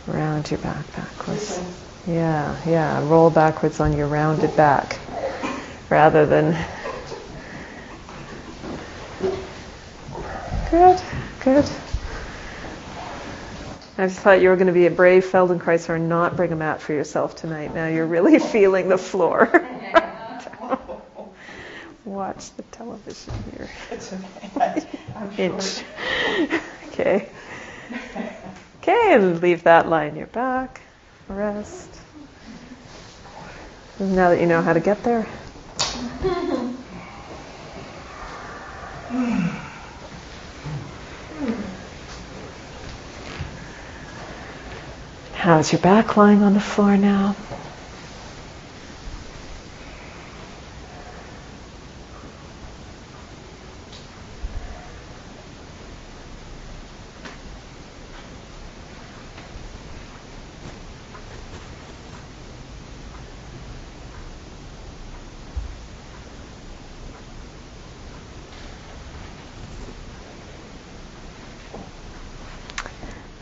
Round 0.07 0.49
your 0.49 0.59
back 0.59 0.85
backwards. 0.95 1.59
Yeah, 2.07 2.55
yeah. 2.65 3.05
Roll 3.09 3.29
backwards 3.29 3.81
on 3.81 3.91
your 3.97 4.07
rounded 4.07 4.55
back 4.55 4.97
rather 5.89 6.25
than. 6.25 6.55
Good, 10.69 11.01
good. 11.41 11.69
I 13.97 14.07
just 14.07 14.19
thought 14.21 14.39
you 14.41 14.47
were 14.47 14.55
going 14.55 14.67
to 14.67 14.73
be 14.73 14.85
a 14.85 14.91
brave 14.91 15.25
Feldenkrais 15.25 15.89
or 15.89 15.99
not 15.99 16.37
bring 16.37 16.53
a 16.53 16.55
mat 16.55 16.81
for 16.81 16.93
yourself 16.93 17.35
tonight. 17.35 17.75
Now 17.75 17.87
you're 17.87 18.05
really 18.05 18.39
feeling 18.51 18.87
the 18.87 18.97
floor. 18.97 19.49
Watch 22.05 22.55
the 22.55 22.63
television 22.63 23.33
here. 23.51 23.69
It's 23.91 24.13
okay. 24.13 24.87
I'm 25.15 25.31
Inch. 25.37 25.83
okay. 26.87 27.27
Okay, 28.81 29.13
and 29.13 29.41
leave 29.41 29.63
that 29.63 29.89
lie 29.89 30.05
in 30.05 30.15
your 30.15 30.27
back. 30.27 30.79
Rest. 31.27 31.99
Now 33.99 34.29
that 34.29 34.39
you 34.39 34.47
know 34.47 34.61
how 34.61 34.71
to 34.71 34.79
get 34.79 35.03
there. 35.03 35.27
How's 45.33 45.71
your 45.71 45.81
back 45.81 46.17
lying 46.17 46.43
on 46.43 46.53
the 46.53 46.59
floor 46.59 46.97
now? 46.97 47.35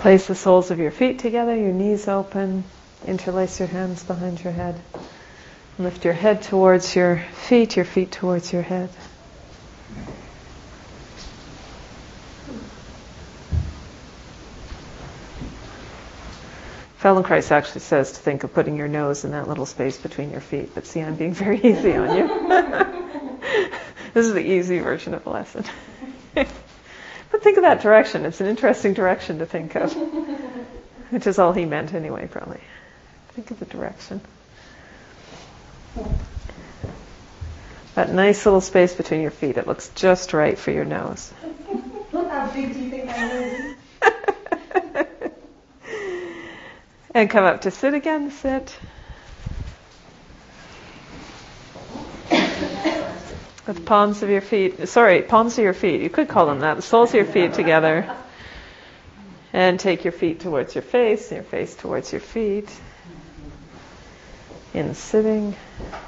Place 0.07 0.27
the 0.27 0.35
soles 0.35 0.71
of 0.71 0.79
your 0.79 0.91
feet 0.91 1.19
together, 1.19 1.53
your 1.53 1.73
knees 1.73 2.07
open, 2.07 2.63
interlace 3.05 3.59
your 3.59 3.67
hands 3.67 4.05
behind 4.05 4.41
your 4.41 4.53
head. 4.53 4.79
Lift 5.77 6.05
your 6.05 6.13
head 6.13 6.43
towards 6.43 6.95
your 6.95 7.17
feet, 7.33 7.75
your 7.75 7.83
feet 7.83 8.09
towards 8.09 8.53
your 8.53 8.61
head. 8.61 8.89
Feldenkrais 17.01 17.51
actually 17.51 17.81
says 17.81 18.13
to 18.13 18.19
think 18.19 18.45
of 18.45 18.53
putting 18.53 18.77
your 18.77 18.87
nose 18.87 19.25
in 19.25 19.31
that 19.31 19.49
little 19.49 19.65
space 19.65 19.97
between 19.97 20.31
your 20.31 20.39
feet, 20.39 20.73
but 20.73 20.85
see, 20.85 21.01
I'm 21.01 21.17
being 21.17 21.33
very 21.33 21.57
easy 21.57 21.93
on 21.97 22.15
you. 22.15 22.27
this 24.13 24.25
is 24.25 24.33
the 24.33 24.39
easy 24.39 24.79
version 24.79 25.13
of 25.13 25.25
the 25.25 25.31
lesson. 25.31 25.65
but 27.32 27.43
think 27.43 27.57
of 27.57 27.63
that 27.63 27.82
direction. 27.82 28.25
It's 28.25 28.41
an 28.41 28.47
interesting 28.47 28.93
direction 28.93 29.39
to 29.39 29.45
think 29.45 29.75
of, 29.75 29.93
which 31.09 31.28
is 31.28 31.39
all 31.39 31.53
he 31.53 31.65
meant 31.65 31.93
anyway, 31.93 32.28
probably. 32.28 32.61
Think 33.30 33.51
of 33.51 33.59
the 33.59 33.65
direction. 33.65 34.21
That 37.95 38.11
nice 38.11 38.45
little 38.45 38.61
space 38.61 38.93
between 38.93 39.21
your 39.21 39.32
feet. 39.32 39.57
It 39.57 39.67
looks 39.67 39.89
just 39.89 40.34
right 40.34 40.57
for 40.57 40.71
your 40.71 40.86
nose. 40.86 41.34
How 42.11 42.51
big 42.53 42.73
do 42.73 42.80
you 42.80 42.89
think 42.89 43.05
my 43.05 43.28
nose? 43.28 43.75
And 47.17 47.32
come 47.32 47.45
up 47.45 47.61
to 47.61 47.71
sit 47.71 47.95
again, 47.95 48.30
sit. 48.30 48.78
With 53.68 53.86
palms 53.86 54.24
of 54.24 54.30
your 54.30 54.39
feet, 54.39 54.88
sorry, 54.88 55.22
palms 55.22 55.57
of 55.57 55.63
your 55.65 55.74
feet, 55.74 56.01
you 56.01 56.09
could 56.09 56.30
call 56.30 56.45
them 56.45 56.61
that, 56.61 56.78
the 56.78 56.82
soles 56.82 57.09
of 57.09 57.15
your 57.15 57.26
feet 57.26 57.53
together. 57.53 58.09
And 59.51 59.78
take 59.78 60.05
your 60.05 60.13
feet 60.13 60.39
towards 60.39 60.74
your 60.74 60.84
face, 60.84 61.32
your 61.32 61.43
face 61.43 61.76
towards 61.76 62.13
your 62.13 62.22
feet. 62.22 62.70
In 64.74 64.93
sitting, 64.95 65.55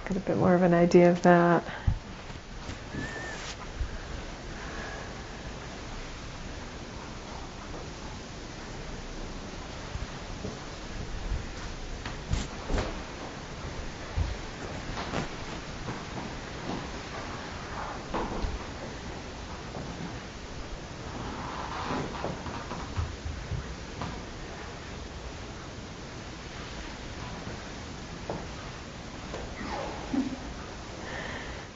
get 0.07 0.15
a 0.15 0.19
bit 0.21 0.37
more 0.37 0.53
of 0.53 0.61
an 0.61 0.73
idea 0.73 1.11
of 1.11 1.21
that. 1.23 1.63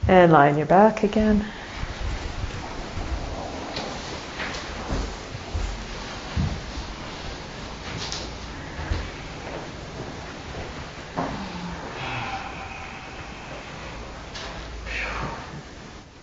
And 0.06 0.32
lie 0.32 0.50
on 0.50 0.58
your 0.58 0.66
back 0.66 1.02
again. 1.02 1.44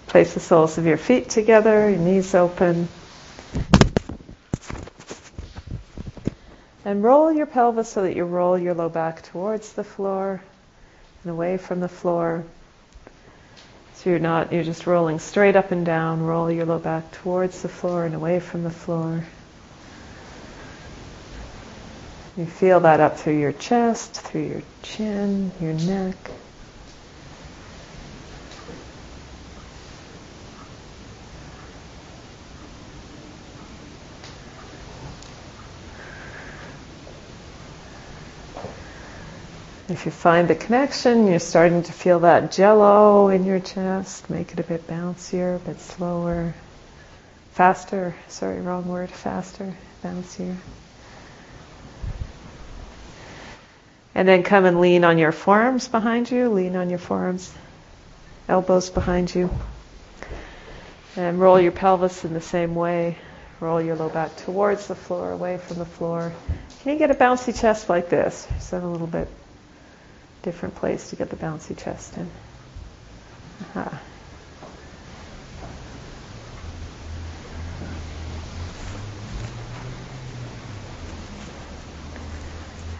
Place 0.07 0.33
the 0.33 0.39
soles 0.39 0.77
of 0.77 0.85
your 0.85 0.97
feet 0.97 1.29
together, 1.29 1.89
your 1.89 1.97
knees 1.97 2.35
open. 2.35 2.87
And 6.85 7.03
roll 7.03 7.31
your 7.31 7.45
pelvis 7.45 7.89
so 7.89 8.03
that 8.03 8.15
you 8.15 8.25
roll 8.25 8.59
your 8.59 8.73
low 8.73 8.89
back 8.89 9.23
towards 9.23 9.73
the 9.73 9.83
floor 9.83 10.41
and 11.23 11.31
away 11.31 11.57
from 11.57 11.79
the 11.79 11.87
floor. 11.87 12.43
So 14.01 14.09
you're 14.09 14.17
not, 14.17 14.51
you're 14.51 14.63
just 14.63 14.87
rolling 14.87 15.19
straight 15.19 15.55
up 15.55 15.71
and 15.71 15.85
down. 15.85 16.25
Roll 16.25 16.49
your 16.49 16.65
low 16.65 16.79
back 16.79 17.11
towards 17.11 17.61
the 17.61 17.69
floor 17.69 18.03
and 18.03 18.15
away 18.15 18.39
from 18.39 18.63
the 18.63 18.71
floor. 18.71 19.23
You 22.35 22.47
feel 22.47 22.79
that 22.79 22.99
up 22.99 23.19
through 23.19 23.39
your 23.39 23.51
chest, 23.51 24.13
through 24.13 24.45
your 24.47 24.61
chin, 24.81 25.51
your 25.61 25.73
neck. 25.73 26.15
If 39.91 40.05
you 40.05 40.11
find 40.11 40.47
the 40.47 40.55
connection, 40.55 41.27
you're 41.27 41.39
starting 41.39 41.83
to 41.83 41.91
feel 41.91 42.19
that 42.19 42.53
jello 42.53 43.27
in 43.27 43.43
your 43.43 43.59
chest. 43.59 44.29
Make 44.29 44.53
it 44.53 44.59
a 44.61 44.63
bit 44.63 44.87
bouncier, 44.87 45.57
a 45.57 45.59
bit 45.59 45.81
slower. 45.81 46.53
Faster, 47.51 48.15
sorry, 48.29 48.61
wrong 48.61 48.87
word, 48.87 49.09
faster, 49.09 49.75
bouncier. 50.01 50.55
And 54.15 54.25
then 54.25 54.43
come 54.43 54.63
and 54.63 54.79
lean 54.79 55.03
on 55.03 55.17
your 55.17 55.33
forearms 55.33 55.89
behind 55.89 56.31
you, 56.31 56.47
lean 56.47 56.77
on 56.77 56.89
your 56.89 56.99
forearms, 56.99 57.53
elbows 58.47 58.89
behind 58.89 59.35
you. 59.35 59.49
And 61.17 61.37
roll 61.37 61.59
your 61.59 61.73
pelvis 61.73 62.23
in 62.23 62.33
the 62.33 62.39
same 62.39 62.75
way. 62.75 63.17
Roll 63.59 63.81
your 63.81 63.97
low 63.97 64.07
back 64.07 64.37
towards 64.37 64.87
the 64.87 64.95
floor, 64.95 65.31
away 65.31 65.57
from 65.57 65.79
the 65.79 65.85
floor. 65.85 66.31
Can 66.81 66.93
you 66.93 66.97
get 66.97 67.11
a 67.11 67.13
bouncy 67.13 67.59
chest 67.59 67.89
like 67.89 68.09
this? 68.09 68.45
Have 68.71 68.83
a 68.83 68.87
little 68.87 69.05
bit 69.05 69.27
different 70.43 70.75
place 70.75 71.09
to 71.09 71.15
get 71.15 71.29
the 71.29 71.35
bouncy 71.35 71.77
chest 71.77 72.17
in. 72.17 72.29
Aha. 73.61 74.01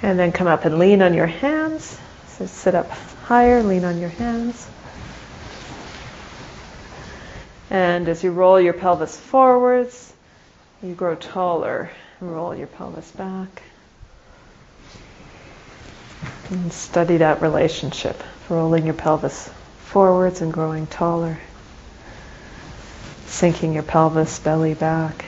And 0.03 0.17
then 0.17 0.31
come 0.31 0.47
up 0.47 0.65
and 0.65 0.79
lean 0.79 1.01
on 1.01 1.13
your 1.13 1.27
hands. 1.27 1.97
So 2.37 2.45
sit 2.47 2.73
up 2.73 2.89
higher, 2.89 3.61
lean 3.61 3.83
on 3.83 3.99
your 3.99 4.09
hands. 4.09 4.67
And 7.69 8.09
as 8.09 8.23
you 8.23 8.31
roll 8.31 8.59
your 8.59 8.73
pelvis 8.73 9.15
forwards, 9.15 10.13
you 10.81 10.93
grow 10.93 11.15
taller. 11.15 11.91
Roll 12.19 12.55
your 12.55 12.67
pelvis 12.67 13.09
back. 13.11 13.61
And 16.51 16.73
study 16.73 17.15
that 17.17 17.41
relationship, 17.41 18.21
rolling 18.49 18.83
your 18.85 18.93
pelvis 18.93 19.49
forwards 19.79 20.41
and 20.41 20.51
growing 20.51 20.85
taller, 20.85 21.39
sinking 23.25 23.71
your 23.71 23.83
pelvis, 23.83 24.37
belly 24.39 24.73
back. 24.73 25.23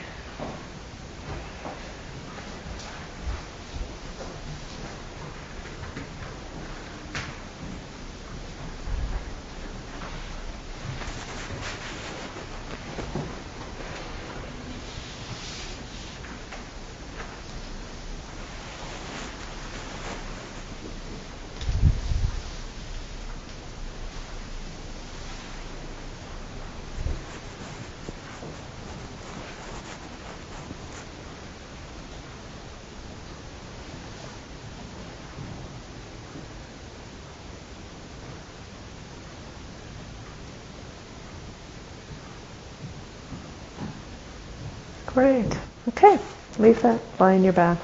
Great. 45.14 45.56
Okay. 45.90 46.18
Leave 46.58 46.82
that. 46.82 47.00
Lie 47.20 47.36
on 47.36 47.44
your 47.44 47.54
back. 47.54 47.78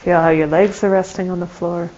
Feel 0.00 0.20
how 0.20 0.30
your 0.30 0.46
legs 0.46 0.84
are 0.84 0.90
resting 0.90 1.30
on 1.30 1.40
the 1.40 1.46
floor. 1.46 1.90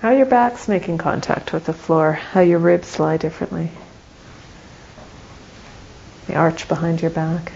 How 0.00 0.10
your 0.10 0.26
back's 0.26 0.66
making 0.66 0.98
contact 0.98 1.52
with 1.52 1.66
the 1.66 1.72
floor. 1.72 2.12
How 2.12 2.40
your 2.40 2.58
ribs 2.58 2.98
lie 2.98 3.16
differently. 3.16 3.70
The 6.26 6.34
arch 6.34 6.68
behind 6.68 7.00
your 7.00 7.10
back. 7.10 7.52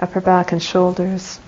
Upper 0.00 0.20
back 0.20 0.52
and 0.52 0.62
shoulders. 0.62 1.38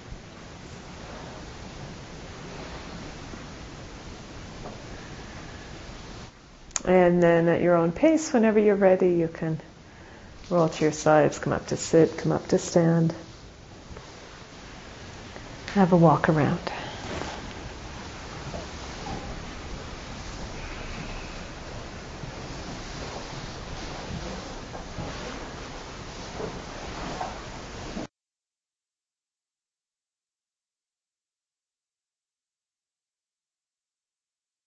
And 6.85 7.23
then 7.23 7.49
at 7.49 7.63
your 7.63 7.77
own 7.77 7.93
pace, 7.93 8.33
whenever 8.33 8.59
you're 8.59 8.75
ready, 8.75 9.15
you 9.15 9.29
can 9.29 9.59
roll 10.51 10.69
to 10.69 10.85
your 10.85 10.93
sides, 10.93 11.39
come 11.39 11.53
up 11.53 11.67
to 11.69 11.77
sit, 11.77 12.19
come 12.19 12.33
up 12.33 12.47
to 12.49 12.59
stand. 12.59 13.15
Have 15.75 15.93
a 15.93 15.97
walk 15.97 16.29
around. 16.29 16.61